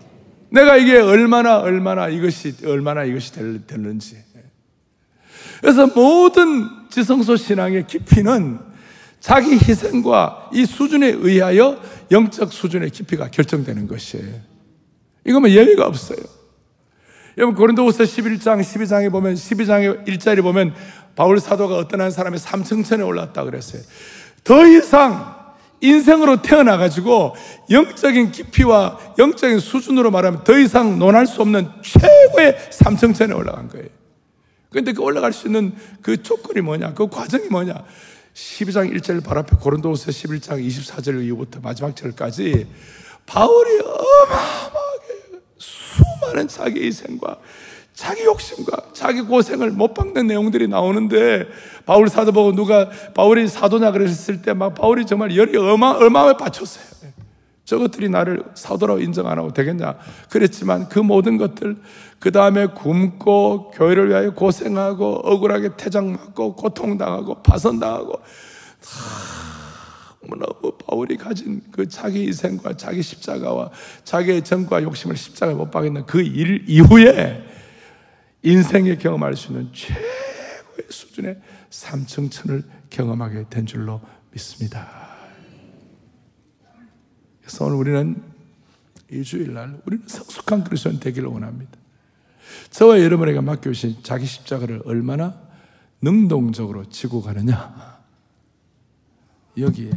내가 0.50 0.78
이게 0.78 0.98
얼마나 0.98 1.60
얼마나 1.60 2.10
이것이 2.10 2.56
얼마나 2.66 3.04
이것이 3.04 3.32
되는지. 3.68 4.18
그래서 5.62 5.88
모든 5.88 6.68
지성소 6.90 7.36
신앙의 7.38 7.88
깊이는 7.88 8.60
자기 9.20 9.54
희생과 9.54 10.50
이 10.54 10.66
수준에 10.66 11.08
의하여 11.08 11.80
영적 12.10 12.52
수준의 12.52 12.90
깊이가 12.90 13.30
결정되는 13.30 13.88
것이에요. 13.88 14.52
이거면 15.26 15.52
예외가 15.52 15.86
없어요. 15.86 16.20
여러분 17.38 17.56
고린도후서 17.56 18.04
11장 18.04 18.60
12장에 18.60 19.12
보면 19.12 19.36
12장의 19.36 20.08
1절에 20.08 20.42
보면 20.42 20.74
바울 21.16 21.40
사도가 21.40 21.78
어떤 21.78 22.02
한 22.02 22.12
사람이 22.12 22.38
삼층천에 22.38 23.04
올랐다 23.04 23.44
그랬어요. 23.44 23.82
더 24.44 24.66
이상 24.66 25.41
인생으로 25.82 26.42
태어나가지고 26.42 27.36
영적인 27.70 28.32
깊이와 28.32 29.16
영적인 29.18 29.60
수준으로 29.60 30.12
말하면 30.12 30.44
더 30.44 30.58
이상 30.58 31.00
논할 31.00 31.28
수 31.28 31.42
없는 31.42 31.70
최고의 31.82 32.70
삼층천에 32.72 33.34
올라간 33.34 33.68
거예요. 33.70 33.88
그런데 34.70 34.94
그 34.94 35.02
올라갈 35.02 35.34
수 35.34 35.48
있는 35.48 35.76
그 36.02 36.22
조건이 36.24 36.62
뭐냐? 36.62 36.94
그 36.94 37.08
과정이 37.10 37.48
뭐냐? 37.50 37.84
12장 38.34 38.96
1절 38.96 39.24
바로 39.24 39.42
앞에 39.42 39.58
고린도후서 39.58 40.12
11장 40.12 40.66
24절 40.66 41.26
이후부터 41.26 41.60
마지막 41.62 41.96
절까지 41.96 42.68
바울이 43.26 43.80
어마어마하게 43.82 45.42
수많은 45.58 46.48
자기 46.48 46.86
희생과 46.86 47.38
자기 48.02 48.24
욕심과 48.26 48.78
자기 48.94 49.22
고생을 49.22 49.70
못 49.70 49.94
박는 49.94 50.26
내용들이 50.26 50.68
나오는데 50.68 51.46
바울 51.86 52.10
사도 52.10 52.32
보고 52.32 52.52
누가 52.52 52.90
바울이 53.14 53.48
사도냐 53.48 53.92
그랬을 53.92 54.42
때 54.42 54.56
막 54.56 54.74
바울이 54.74 55.06
정말 55.06 55.36
열이 55.38 55.56
어마, 55.56 55.92
어마하게 55.92 56.38
받쳤어요. 56.38 56.84
저것들이 57.64 58.10
나를 58.10 58.44
사도라고 58.56 59.00
인정 59.02 59.28
안 59.28 59.38
하고 59.38 59.54
되겠냐. 59.54 60.00
그랬지만 60.32 60.90
그 60.90 60.98
모든 60.98 61.38
것들, 61.38 61.78
그 62.20 62.32
다음에 62.32 62.66
굶고 62.66 63.70
교회를 63.76 64.10
위하여 64.10 64.32
고생하고 64.34 65.22
억울하게 65.24 65.78
퇴장 65.78 66.12
맞고 66.12 66.56
고통 66.56 66.98
당하고 66.98 67.44
파선 67.44 67.80
당하고 67.80 68.20
너무 70.28 70.72
바울이 70.88 71.18
가진 71.18 71.62
그 71.72 71.88
자기 71.88 72.28
희생과 72.28 72.78
자기 72.78 73.04
십자가와 73.04 73.70
자기의 74.04 74.44
정과 74.44 74.82
욕심을 74.82 75.16
십자가에 75.16 75.54
못 75.54 75.70
박는 75.70 76.08
그 76.08 76.20
일 76.22 76.66
이후에 76.68 77.51
인생에 78.44 78.96
경험할 78.96 79.36
수 79.36 79.52
있는 79.52 79.72
최고의 79.74 80.88
수준의 80.90 81.42
삼층천을 81.70 82.64
경험하게 82.90 83.46
된 83.50 83.66
줄로 83.66 84.02
믿습니다. 84.32 84.90
그래서 87.42 87.66
오늘 87.66 87.78
우리는 87.78 88.24
이 89.12 89.24
주일날 89.24 89.82
우리는 89.86 90.08
성숙한 90.08 90.64
그리스도인 90.64 91.00
되기를 91.00 91.28
원합니다. 91.28 91.72
저와 92.72 93.02
여러분에게 93.02 93.42
맡겨주신 93.42 94.04
자기 94.04 94.26
십자가를 94.26 94.82
얼마나 94.86 95.42
능동적으로 96.02 96.90
지고 96.90 97.22
가느냐. 97.22 98.02
여기에 99.58 99.92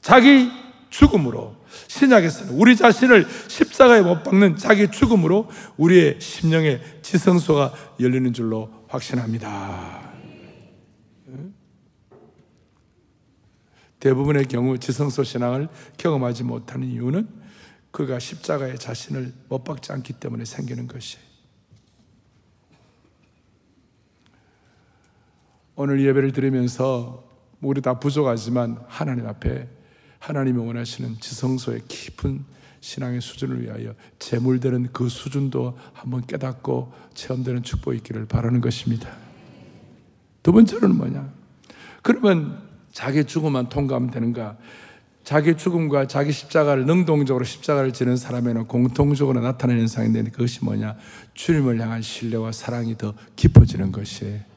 자기 0.00 0.50
죽음으로 0.88 1.59
신약에서는 1.88 2.54
우리 2.54 2.76
자신을 2.76 3.26
십자가에 3.48 4.02
못 4.02 4.22
박는 4.22 4.56
자기 4.56 4.90
죽음으로 4.90 5.48
우리의 5.76 6.20
심령의 6.20 6.80
지성소가 7.02 7.72
열리는 8.00 8.32
줄로 8.32 8.70
확신합니다. 8.88 10.10
대부분의 14.00 14.46
경우 14.46 14.78
지성소 14.78 15.24
신앙을 15.24 15.68
경험하지 15.98 16.44
못하는 16.44 16.88
이유는 16.88 17.28
그가 17.90 18.18
십자가에 18.18 18.76
자신을 18.76 19.32
못 19.48 19.64
박지 19.64 19.92
않기 19.92 20.14
때문에 20.14 20.44
생기는 20.44 20.86
것이에요. 20.86 21.30
오늘 25.76 26.04
예배를 26.04 26.32
드리면서 26.32 27.24
우리 27.60 27.80
다 27.82 27.98
부족하지만 27.98 28.82
하나님 28.88 29.26
앞에 29.26 29.68
하나님이 30.20 30.58
원하시는 30.58 31.16
지성소의 31.18 31.82
깊은 31.88 32.44
신앙의 32.80 33.20
수준을 33.20 33.62
위하여 33.62 33.94
재물되는 34.18 34.90
그 34.92 35.08
수준도 35.08 35.76
한번 35.92 36.24
깨닫고 36.26 36.92
체험되는 37.14 37.62
축복이 37.62 37.98
있기를 37.98 38.26
바라는 38.26 38.60
것입니다. 38.60 39.10
두 40.42 40.52
번째로는 40.52 40.96
뭐냐? 40.96 41.28
그러면 42.02 42.62
자기 42.92 43.24
죽음만 43.24 43.68
통과하면 43.68 44.10
되는가? 44.10 44.56
자기 45.24 45.56
죽음과 45.56 46.06
자기 46.06 46.32
십자가를 46.32 46.86
능동적으로 46.86 47.44
십자가를 47.44 47.92
지는 47.92 48.16
사람에는 48.16 48.66
공통적으로 48.66 49.40
나타나는 49.40 49.82
현상인데 49.82 50.24
그것이 50.24 50.64
뭐냐? 50.64 50.96
주님을 51.34 51.80
향한 51.80 52.00
신뢰와 52.00 52.52
사랑이 52.52 52.96
더 52.96 53.14
깊어지는 53.36 53.92
것이에요. 53.92 54.49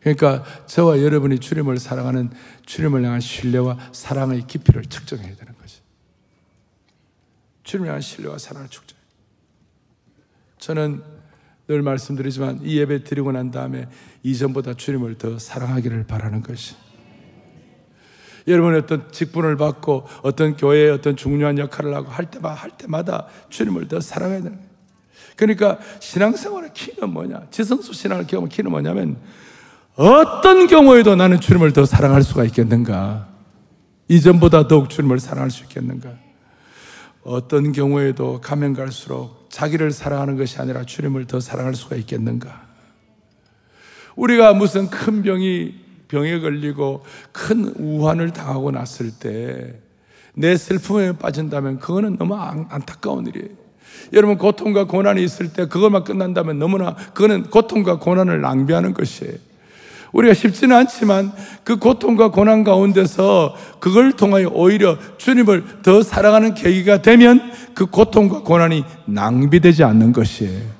그러니까 0.00 0.44
저와 0.66 1.02
여러분이 1.02 1.38
주님을 1.40 1.78
사랑하는 1.78 2.30
주님을 2.66 3.04
향한 3.04 3.20
신뢰와 3.20 3.78
사랑의 3.92 4.46
깊이를 4.46 4.84
측정해야 4.84 5.34
되는 5.34 5.54
거죠. 5.58 5.80
주님을 7.64 7.88
향한 7.88 8.00
신뢰와 8.00 8.38
사랑을 8.38 8.68
측정. 8.68 8.96
저는 10.58 11.02
늘 11.68 11.82
말씀드리지만 11.82 12.60
이 12.62 12.78
예배 12.78 13.04
드리고 13.04 13.32
난 13.32 13.50
다음에 13.50 13.88
이전보다 14.22 14.74
주님을 14.74 15.18
더 15.18 15.38
사랑하기를 15.38 16.06
바라는 16.06 16.42
것이. 16.42 16.74
여러분이 18.46 18.78
어떤 18.78 19.12
직분을 19.12 19.56
받고 19.56 20.06
어떤 20.22 20.56
교회에 20.56 20.88
어떤 20.88 21.16
중요한 21.16 21.58
역할을 21.58 21.94
하고 21.94 22.08
할 22.08 22.30
때마다 22.30 22.54
할 22.54 22.70
때마다 22.70 23.26
주님을 23.50 23.88
더 23.88 24.00
사랑해야 24.00 24.42
되는 24.42 24.56
거예요. 24.56 24.68
그러니까 25.36 25.78
신앙생활의 26.00 26.72
키는 26.72 27.10
뭐냐? 27.10 27.48
지성소 27.50 27.92
신앙을 27.92 28.26
경험한 28.26 28.48
키는 28.48 28.70
뭐냐면 28.70 29.18
어떤 29.98 30.68
경우에도 30.68 31.16
나는 31.16 31.40
주님을 31.40 31.72
더 31.72 31.84
사랑할 31.84 32.22
수가 32.22 32.44
있겠는가? 32.44 33.26
이전보다 34.06 34.68
더욱 34.68 34.88
주님을 34.88 35.18
사랑할 35.18 35.50
수 35.50 35.64
있겠는가? 35.64 36.10
어떤 37.24 37.72
경우에도 37.72 38.40
가면 38.40 38.74
갈수록 38.74 39.48
자기를 39.50 39.90
사랑하는 39.90 40.36
것이 40.36 40.58
아니라 40.60 40.84
주님을 40.84 41.26
더 41.26 41.40
사랑할 41.40 41.74
수가 41.74 41.96
있겠는가? 41.96 42.62
우리가 44.14 44.54
무슨 44.54 44.88
큰 44.88 45.22
병이 45.22 45.74
병에 46.06 46.38
걸리고 46.38 47.04
큰 47.32 47.74
우환을 47.76 48.32
당하고 48.32 48.70
났을 48.70 49.10
때 49.10 49.88
내 50.38 50.56
슬픔에 50.56 51.18
빠진다면 51.18 51.80
그거는 51.80 52.16
너무 52.16 52.36
안타까운 52.36 53.26
일이에요. 53.26 53.48
여러분 54.12 54.38
고통과 54.38 54.84
고난이 54.84 55.22
있을 55.24 55.52
때 55.52 55.66
그것만 55.66 56.04
끝난다면 56.04 56.60
너무나 56.60 56.94
그거는 56.94 57.50
고통과 57.50 57.98
고난을 57.98 58.40
낭비하는 58.40 58.94
것이에요. 58.94 59.47
우리가 60.12 60.34
쉽지는 60.34 60.76
않지만 60.76 61.32
그 61.64 61.76
고통과 61.76 62.30
고난 62.30 62.64
가운데서 62.64 63.54
그걸 63.80 64.12
통하여 64.12 64.48
오히려 64.48 64.96
주님을 65.18 65.82
더 65.82 66.02
사랑하는 66.02 66.54
계기가 66.54 67.02
되면 67.02 67.52
그 67.74 67.86
고통과 67.86 68.40
고난이 68.40 68.84
낭비되지 69.06 69.84
않는 69.84 70.12
것이에요. 70.12 70.78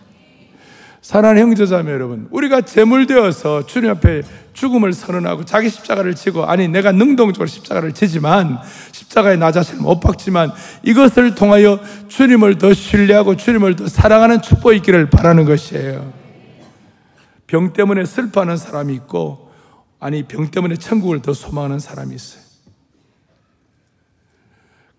사랑하는 1.00 1.40
형제자매 1.42 1.90
여러분, 1.90 2.26
우리가 2.30 2.62
제물되어서 2.62 3.64
주님 3.64 3.90
앞에 3.92 4.22
죽음을 4.52 4.92
선언하고 4.92 5.44
자기 5.44 5.70
십자가를 5.70 6.14
지고 6.14 6.44
아니 6.44 6.68
내가 6.68 6.92
능동적으로 6.92 7.46
십자가를 7.46 7.94
지지만 7.94 8.58
십자가에 8.92 9.36
나 9.36 9.52
자신을 9.52 9.80
못 9.80 10.00
박지만 10.00 10.50
이것을 10.82 11.34
통하여 11.34 11.78
주님을 12.08 12.58
더 12.58 12.74
신뢰하고 12.74 13.36
주님을 13.36 13.76
더 13.76 13.86
사랑하는 13.86 14.42
축복이 14.42 14.76
있기를 14.78 15.08
바라는 15.08 15.44
것이에요. 15.44 16.17
병 17.48 17.72
때문에 17.72 18.04
슬퍼하는 18.04 18.56
사람이 18.56 18.94
있고 18.94 19.50
아니 19.98 20.22
병 20.22 20.48
때문에 20.48 20.76
천국을 20.76 21.20
더 21.20 21.32
소망하는 21.32 21.80
사람이 21.80 22.14
있어요. 22.14 22.44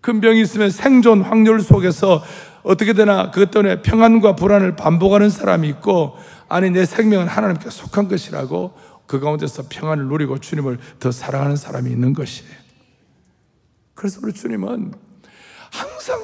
큰 0.02 0.20
병이 0.20 0.42
있으면 0.42 0.70
생존 0.70 1.22
확률 1.22 1.60
속에서 1.60 2.22
어떻게 2.62 2.92
되나 2.92 3.30
그것 3.30 3.50
때문에 3.50 3.80
평안과 3.82 4.36
불안을 4.36 4.76
반복하는 4.76 5.30
사람이 5.30 5.68
있고 5.68 6.16
아니 6.48 6.70
내 6.70 6.84
생명은 6.84 7.28
하나님께 7.28 7.70
속한 7.70 8.08
것이라고 8.08 8.74
그 9.06 9.20
가운데서 9.20 9.64
평안을 9.68 10.06
누리고 10.06 10.38
주님을 10.38 10.78
더 10.98 11.10
사랑하는 11.10 11.56
사람이 11.56 11.90
있는 11.90 12.12
것이에요. 12.12 12.52
그래서 13.94 14.20
우리 14.22 14.32
주님은 14.32 14.92
항상 15.70 16.20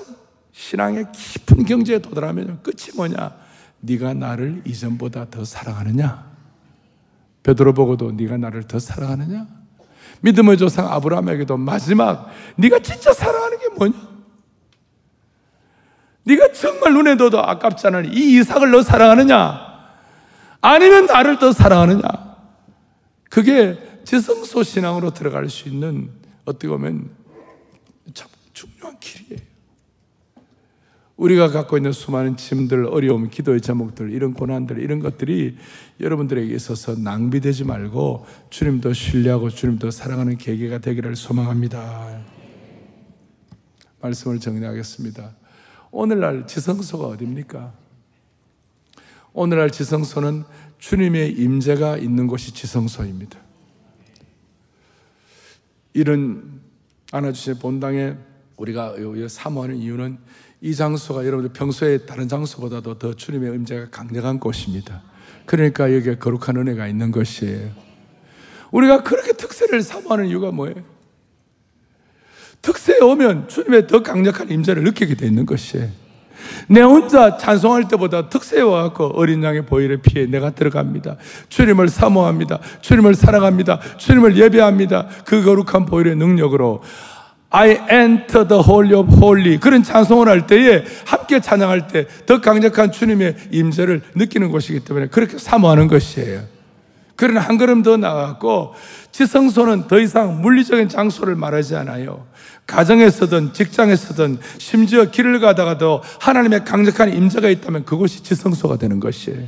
신앙의 0.53 1.07
깊은 1.13 1.65
경지에 1.65 2.01
도달하면 2.01 2.63
끝이 2.63 2.97
뭐냐? 2.97 3.46
네가 3.87 4.15
나를 4.15 4.63
이전보다 4.67 5.31
더 5.31 5.45
사랑하느냐? 5.45 6.27
베드로 7.43 7.73
보고도 7.73 8.13
네가 8.13 8.37
나를 8.37 8.65
더 8.65 8.79
사랑하느냐? 8.79 9.47
믿음의 10.21 10.59
조상 10.59 10.93
아브라함에게도 10.93 11.57
마지막 11.57 12.29
네가 12.57 12.81
진짜 12.81 13.13
사랑하는 13.13 13.59
게 13.61 13.69
뭐냐? 13.77 13.95
네가 16.25 16.53
정말 16.53 16.93
눈에 16.95 17.15
넣어도 17.15 17.41
아깝지 17.41 17.87
않으니 17.87 18.09
이 18.09 18.39
이삭을 18.41 18.73
너 18.73 18.83
사랑하느냐? 18.83 19.67
아니면 20.61 21.07
나를 21.07 21.39
더 21.39 21.53
사랑하느냐? 21.53 22.03
그게 23.31 23.79
지성소 24.05 24.65
신앙으로 24.65 25.13
들어갈 25.13 25.49
수 25.49 25.69
있는 25.69 26.11
어떻게 26.45 26.67
보면 26.67 27.11
참 28.15 28.29
중요한 28.53 28.99
길이에요. 28.99 29.46
우리가 31.17 31.49
갖고 31.49 31.79
있는 31.79 31.93
수많은 31.93 32.37
짐들, 32.37 32.87
어려움, 32.87 33.31
기도의 33.31 33.63
제목들, 33.63 34.11
이런 34.11 34.35
고난들, 34.35 34.79
이런 34.79 35.01
것들이 35.01 35.57
여러분들에게 35.99 36.55
있어서 36.55 36.95
낭비되지 36.95 37.65
말고 37.65 38.27
주님도 38.51 38.93
신뢰하고 38.93 39.49
주님도 39.49 39.91
사랑하는 39.91 40.37
계기가 40.37 40.79
되기를 40.79 41.17
소망합니다. 41.17 42.23
말씀을 44.03 44.41
정리하겠습니다. 44.41 45.35
오늘날 45.91 46.47
지성소가 46.47 47.07
어디입니까? 47.07 47.73
오늘날 49.33 49.71
지성소는 49.71 50.45
주님의 50.79 51.33
임재가 51.33 51.97
있는 51.97 52.27
곳이 52.27 52.53
지성소입니다. 52.53 53.39
이런 55.95 56.61
안아주신 57.11 57.59
본당에 57.59 58.17
우리가 58.59 58.95
사모하는 59.29 59.77
이유는 59.77 60.19
이 60.67 60.75
장소가 60.75 61.25
여러분들 61.25 61.53
평소에 61.53 61.99
다른 61.99 62.27
장소보다도 62.27 62.99
더 62.99 63.15
주님의 63.15 63.55
임재가 63.55 63.91
강력한 63.93 64.41
곳입니다. 64.41 65.01
그러니까 65.45 65.95
여기에 65.95 66.17
거룩한 66.17 66.57
은혜가 66.57 66.89
있는 66.89 67.13
것이에요. 67.13 67.71
우리가 68.73 69.05
그렇게 69.05 69.33
특세를 69.33 69.81
사모하는 69.83 70.27
이유가 70.27 70.51
뭐예요? 70.51 70.75
특세에 72.63 72.99
오면 72.99 73.47
주님의 73.47 73.87
더 73.87 74.03
강력한 74.03 74.51
임재를 74.51 74.83
느끼게 74.83 75.15
되는 75.15 75.47
것이에요. 75.47 75.89
내 76.69 76.81
혼자 76.81 77.37
찬송할 77.37 77.87
때보다 77.87 78.29
특세에 78.29 78.61
와갖고 78.61 79.13
어린 79.15 79.45
양의 79.45 79.67
보혈의 79.67 80.03
피에 80.03 80.27
내가 80.27 80.51
들어갑니다. 80.51 81.17
주님을 81.49 81.89
사모합니다. 81.89 82.59
주님을 82.81 83.15
사랑합니다. 83.15 83.79
주님을 83.99 84.37
예배합니다. 84.37 85.07
그 85.27 85.45
거룩한 85.45 85.87
보혈의 85.87 86.17
능력으로 86.17 86.83
I 87.51 87.71
enter 87.91 88.47
the 88.47 88.63
holy 88.63 88.95
of 88.95 89.15
holy 89.15 89.59
그런 89.59 89.83
찬송을 89.83 90.29
할 90.29 90.47
때에 90.47 90.85
함께 91.07 91.41
찬양할 91.41 91.89
때 91.89 92.07
더 92.27 92.41
강력한 92.41 92.91
주님의 92.93 93.37
임재를 93.53 94.03
느끼는 94.15 94.51
것이기 94.51 94.81
때문에 94.81 95.07
그렇게 95.09 95.39
사모하는 95.39 95.87
것이에요. 95.89 96.43
그러나 97.15 97.41
한 97.41 97.57
걸음 97.57 97.83
더 97.83 97.97
나아갔고 97.97 98.75
지성소는 99.11 99.87
더 99.89 99.99
이상 99.99 100.43
물리적인 100.43 100.89
장소를 100.89 101.35
말하지 101.35 101.77
않아요. 101.77 102.27
가정에서든 102.67 103.53
직장에서든 103.55 104.39
심지어 104.59 105.11
길을 105.11 105.41
가다가도 105.41 106.03
하나님의 106.21 106.65
강력한 106.65 107.13
임재가 107.15 107.49
있다면 107.49 107.85
그곳이 107.85 108.23
지성소가 108.23 108.77
되는 108.77 109.01
것이에요. 109.01 109.45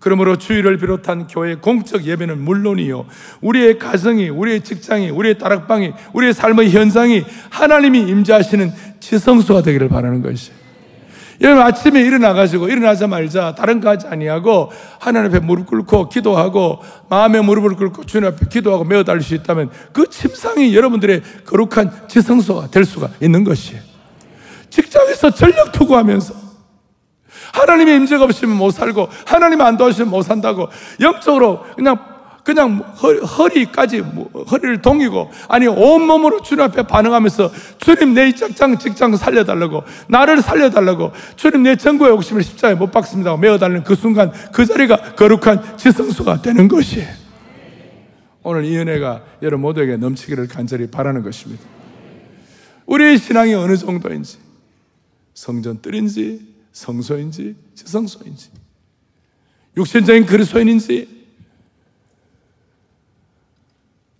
그러므로 0.00 0.36
주일을 0.36 0.78
비롯한 0.78 1.28
교회 1.28 1.54
공적 1.54 2.04
예배는 2.04 2.40
물론이요. 2.40 3.06
우리의 3.42 3.78
가정이, 3.78 4.30
우리의 4.30 4.62
직장이, 4.62 5.10
우리의 5.10 5.38
다락방이, 5.38 5.92
우리의 6.14 6.32
삶의 6.32 6.70
현장이 6.70 7.24
하나님이 7.50 8.00
임재하시는 8.00 8.72
지성소가 8.98 9.62
되기를 9.62 9.88
바라는 9.88 10.22
것이에요. 10.22 10.58
여러분 11.42 11.62
아침에 11.62 12.02
일어나가지고 12.02 12.68
일어나자말자 12.68 13.54
다른 13.54 13.80
거 13.80 13.88
하지 13.88 14.06
아니하고 14.06 14.70
하나님 14.98 15.30
앞에 15.30 15.40
무릎 15.40 15.66
꿇고 15.66 16.10
기도하고 16.10 16.80
마음에 17.08 17.40
무릎을 17.40 17.76
꿇고 17.76 18.04
주님 18.04 18.28
앞에 18.28 18.46
기도하고 18.50 18.84
메어 18.84 19.04
달릴 19.04 19.22
수 19.22 19.34
있다면 19.34 19.70
그 19.92 20.08
침상이 20.10 20.74
여러분들의 20.76 21.22
거룩한 21.46 22.08
지성소가 22.08 22.68
될 22.68 22.84
수가 22.84 23.08
있는 23.22 23.44
것이에요. 23.44 23.80
직장에서 24.68 25.30
전력 25.30 25.72
투구하면서 25.72 26.49
하나님의 27.52 27.96
임재가 27.96 28.24
없으면 28.24 28.56
못 28.56 28.70
살고 28.70 29.08
하나님 29.26 29.60
안 29.60 29.76
도와주시면 29.76 30.10
못 30.10 30.22
산다고. 30.22 30.68
영적으로 31.00 31.64
그냥 31.76 31.98
그냥 32.44 32.78
허 32.78 33.48
리, 33.48 33.66
까지 33.66 34.00
뭐, 34.00 34.28
허리를 34.50 34.80
동이고 34.82 35.30
아니 35.48 35.66
온몸으로 35.66 36.42
주님 36.42 36.64
앞에 36.64 36.82
반응하면서 36.82 37.50
주님 37.78 38.14
내 38.14 38.32
직장 38.32 38.78
직장 38.78 39.14
살려달라고 39.16 39.84
나를 40.08 40.40
살려달라고 40.42 41.12
주님 41.36 41.64
내 41.64 41.76
전구의 41.76 42.10
욕심을 42.10 42.42
십자가에 42.42 42.74
못 42.74 42.90
박습니다. 42.90 43.36
메어달라는 43.36 43.84
그 43.84 43.94
순간 43.94 44.32
그 44.52 44.64
자리가 44.64 45.14
거룩한 45.14 45.76
지성소가 45.76 46.42
되는 46.42 46.66
것이에요 46.66 47.08
오늘 48.42 48.64
이 48.64 48.76
은혜가 48.78 49.22
여러분 49.42 49.60
모두에게 49.60 49.96
넘치기를 49.96 50.48
간절히 50.48 50.90
바라는 50.90 51.22
것입니다. 51.22 51.62
우리의 52.86 53.18
신앙이 53.18 53.54
어느 53.54 53.76
정도인지 53.76 54.38
성전 55.34 55.80
뜰인지 55.82 56.49
성소인지 56.72 57.56
지성소인지 57.74 58.50
육신적인 59.76 60.26
그리스도인인지 60.26 61.20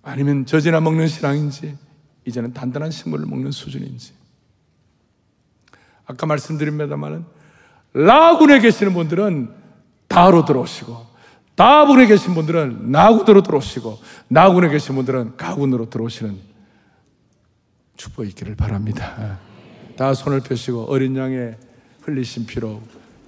아니면 0.02 0.46
젖이나 0.46 0.80
먹는 0.80 1.06
신앙인지 1.06 1.76
이제는 2.24 2.52
단단한 2.52 2.90
식물을 2.90 3.26
먹는 3.26 3.52
수준인지 3.52 4.12
아까 6.06 6.26
말씀드립니다만은 6.26 7.24
라군에 7.92 8.60
계시는 8.60 8.94
분들은 8.94 9.54
다로 10.08 10.44
들어오시고 10.44 11.10
다분에 11.60 12.06
계신 12.06 12.34
분들은 12.34 12.90
나군으로 12.90 13.42
들어오시고 13.42 13.98
나군에 14.28 14.70
계신 14.70 14.94
분들은 14.94 15.36
가군으로 15.36 15.90
들어오시는 15.90 16.38
축복이 17.96 18.30
있기를 18.30 18.54
바랍니다. 18.54 19.38
다 19.96 20.14
손을 20.14 20.40
펴시고 20.40 20.84
어린 20.84 21.14
양의 21.16 21.58
흘리신 22.02 22.46
피로 22.46 22.80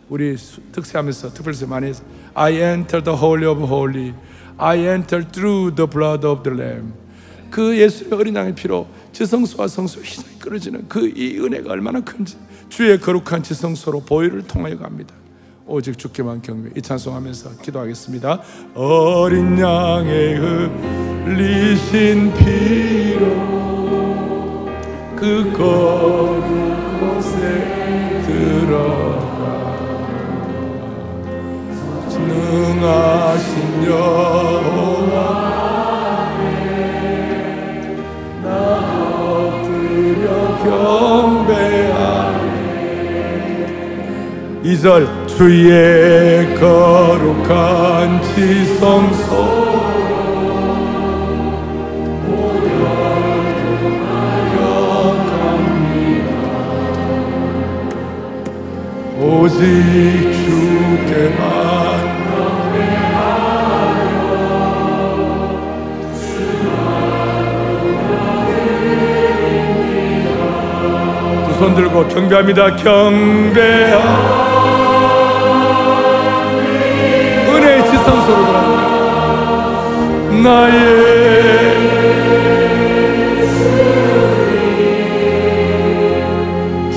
우리 0.09 0.37
특세하면서 0.73 1.33
특별히 1.35 1.67
많이 1.67 1.89
해서 1.89 2.03
I 2.35 2.55
enter 2.55 3.03
the 3.03 3.19
holy 3.19 3.47
of 3.47 3.63
holy 3.65 4.15
I 4.59 4.79
enter 4.81 5.27
through 5.31 5.75
the 5.75 5.89
blood 5.89 6.27
of 6.27 6.43
the 6.43 6.59
lamb. 6.59 6.93
그 7.51 7.77
예수의 7.79 8.13
어린 8.13 8.35
양의 8.35 8.55
피로 8.55 8.87
지성소와 9.13 9.69
성소 9.69 10.01
희장이 10.01 10.39
끊어지는 10.39 10.89
그 10.89 11.07
이 11.07 11.39
은혜가 11.39 11.71
얼마나 11.71 12.01
큰지 12.01 12.37
주의 12.69 12.99
거룩한 12.99 13.43
지성소로 13.43 14.01
보혈을 14.01 14.47
통하여 14.47 14.79
갑니다. 14.79 15.15
오직 15.67 15.99
주께만 15.99 16.43
경배 16.43 16.71
이 16.77 16.83
찬송하면서 16.83 17.59
기도하겠습니다. 17.63 18.41
어린 18.75 19.59
양의 19.59 20.37
흘리신 21.27 22.33
피로 22.35 23.27
그 25.17 25.53
거룩 25.53 27.01
곳에 27.01 28.02
들어가. 28.43 29.73
능하신 32.11 33.53
여호와. 33.87 35.53
경배하네 40.65 42.41
2절 44.65 45.27
주의 45.27 46.55
거룩한 46.55 48.23
지성소. 48.23 49.82
오직 59.63 60.33
주께만 60.33 61.43
두손 71.47 71.75
들고 71.77 72.09
경배합니다. 72.09 72.75
경배하. 72.75 73.99
은혜의 77.47 77.85
지성소로 77.85 78.47
돌아옵니다. 78.47 78.83
나의 80.43 80.73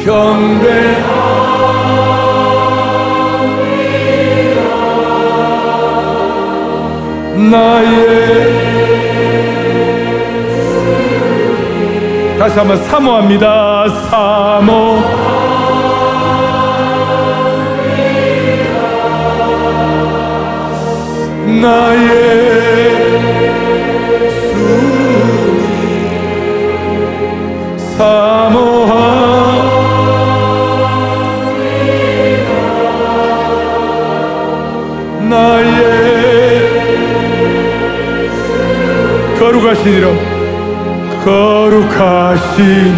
경배하 0.03 1.74
나의 7.51 8.65
다시 12.39 12.59
한번 12.59 12.77
사모합니다. 12.83 13.89
사모. 14.09 14.99
나의 21.61 22.35
사모합니다 27.97 29.14
거룩하신 39.65 39.89
이름 39.89 40.05
거룩하신 41.25 42.97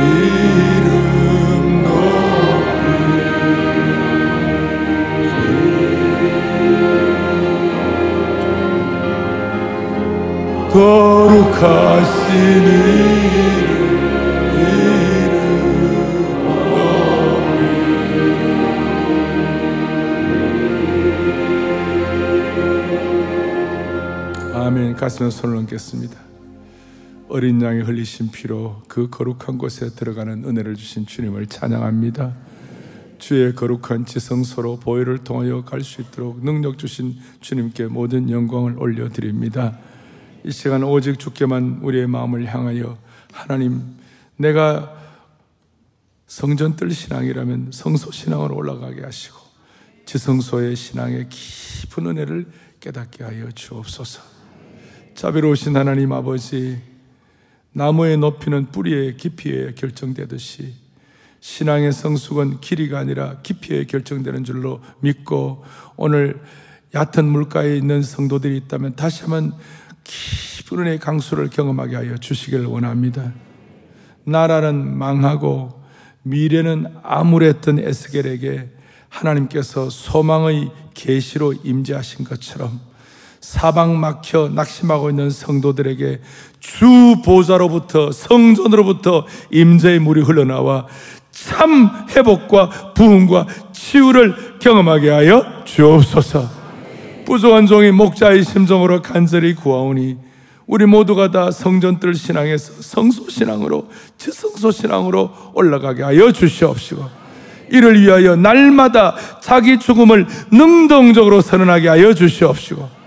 이름 0.00 0.86
높이. 1.84 2.82
거룩하신 10.72 12.28
이 12.66 13.77
아멘. 24.78 24.94
가슴에 24.94 25.28
손을 25.28 25.56
얹겠습니다. 25.56 26.16
어린 27.28 27.60
양이 27.62 27.80
흘리신 27.80 28.30
피로 28.30 28.80
그 28.86 29.10
거룩한 29.10 29.58
곳에 29.58 29.90
들어가는 29.90 30.44
은혜를 30.44 30.76
주신 30.76 31.04
주님을 31.04 31.48
찬양합니다. 31.48 32.36
주의 33.18 33.52
거룩한 33.56 34.06
지성소로 34.06 34.78
보혈을 34.78 35.24
통하여 35.24 35.64
갈 35.64 35.82
수 35.82 36.00
있도록 36.00 36.44
능력 36.44 36.78
주신 36.78 37.16
주님께 37.40 37.86
모든 37.86 38.30
영광을 38.30 38.78
올려드립니다. 38.78 39.76
이 40.44 40.52
시간 40.52 40.84
오직 40.84 41.18
주께만 41.18 41.80
우리의 41.82 42.06
마음을 42.06 42.46
향하여 42.46 42.96
하나님 43.32 43.82
내가 44.36 44.94
성전 46.28 46.76
뜰 46.76 46.92
신앙이라면 46.92 47.70
성소 47.72 48.12
신앙으로 48.12 48.54
올라가게 48.54 49.02
하시고 49.02 49.38
지성소의 50.06 50.76
신앙의 50.76 51.28
깊은 51.28 52.06
은혜를 52.06 52.46
깨닫게 52.78 53.24
하여 53.24 53.50
주옵소서. 53.50 54.37
자비로우신 55.18 55.76
하나님 55.76 56.12
아버지, 56.12 56.78
나무의 57.72 58.18
높이는 58.18 58.66
뿌리의 58.66 59.16
깊이에 59.16 59.74
결정되듯이 59.74 60.74
신앙의 61.40 61.90
성숙은 61.90 62.60
길이가 62.60 63.00
아니라 63.00 63.38
깊이에 63.42 63.82
결정되는 63.86 64.44
줄로 64.44 64.80
믿고 65.00 65.64
오늘 65.96 66.40
얕은 66.94 67.24
물가에 67.24 67.76
있는 67.76 68.00
성도들이 68.00 68.56
있다면 68.58 68.94
다시 68.94 69.22
한번 69.22 69.54
깊은 70.04 70.78
은혜의 70.78 71.00
강수를 71.00 71.50
경험하게 71.50 71.96
하여 71.96 72.16
주시길 72.16 72.66
원합니다. 72.66 73.32
나라는 74.22 74.96
망하고 74.96 75.82
미래는 76.22 76.94
암울했던 77.02 77.80
에스겔에게 77.80 78.70
하나님께서 79.08 79.90
소망의 79.90 80.70
계시로 80.94 81.54
임재하신 81.54 82.24
것처럼 82.24 82.87
사방 83.40 83.98
막혀 83.98 84.50
낙심하고 84.54 85.10
있는 85.10 85.30
성도들에게 85.30 86.20
주 86.60 86.86
보좌로부터 87.24 88.12
성전으로부터 88.12 89.26
임재의 89.50 90.00
물이 90.00 90.22
흘러나와 90.22 90.86
참 91.30 91.90
회복과 92.10 92.92
부흥과 92.94 93.46
치유를 93.72 94.58
경험하게 94.58 95.10
하여 95.10 95.44
주옵소서. 95.64 96.58
부족한 97.26 97.66
종이 97.66 97.90
목자의 97.92 98.42
심정으로 98.42 99.02
간절히 99.02 99.54
구하오니 99.54 100.16
우리 100.66 100.86
모두가 100.86 101.30
다 101.30 101.50
성전뜰 101.50 102.14
신앙에서 102.14 102.82
성소 102.82 103.30
신앙으로 103.30 103.88
지성소 104.16 104.70
신앙으로 104.70 105.30
올라가게 105.54 106.02
하여 106.02 106.32
주시옵시고 106.32 107.04
이를 107.70 108.00
위하여 108.00 108.34
날마다 108.36 109.14
자기 109.40 109.78
죽음을 109.78 110.26
능동적으로 110.50 111.40
선언하게 111.40 111.88
하여 111.88 112.14
주시옵시고 112.14 112.97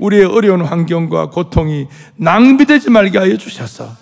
우리의 0.00 0.24
어려운 0.24 0.62
환경과 0.62 1.30
고통이 1.30 1.86
낭비되지 2.16 2.90
말게 2.90 3.18
하여 3.18 3.36
주셔서 3.36 3.96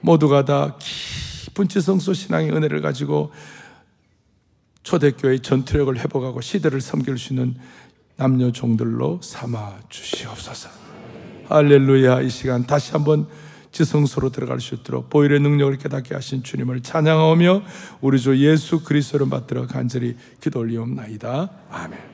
모두가 0.00 0.44
다 0.44 0.76
깊은 0.78 1.68
지성소 1.68 2.12
신앙의 2.12 2.52
은혜를 2.52 2.80
가지고 2.82 3.32
초대교회의 4.82 5.40
전투력을 5.40 5.98
회복하고 5.98 6.40
시대를 6.40 6.80
섬길 6.80 7.18
수 7.18 7.32
있는 7.32 7.56
남녀 8.16 8.52
종들로 8.52 9.20
삼아 9.22 9.80
주시옵소서. 9.88 10.68
할렐루야. 11.48 12.22
이 12.22 12.30
시간 12.30 12.66
다시 12.66 12.92
한번 12.92 13.26
지성소로 13.70 14.30
들어갈 14.30 14.60
수 14.60 14.74
있도록 14.74 15.10
보일의 15.10 15.40
능력을 15.40 15.76
깨닫게 15.78 16.14
하신 16.14 16.42
주님을 16.42 16.82
찬양하며 16.82 17.62
우리 18.00 18.18
주 18.18 18.36
예수 18.38 18.82
그리스도를 18.82 19.28
받들어 19.28 19.66
간절히 19.66 20.16
기도 20.40 20.60
올리옵나이다. 20.60 21.50
아멘. 21.70 22.07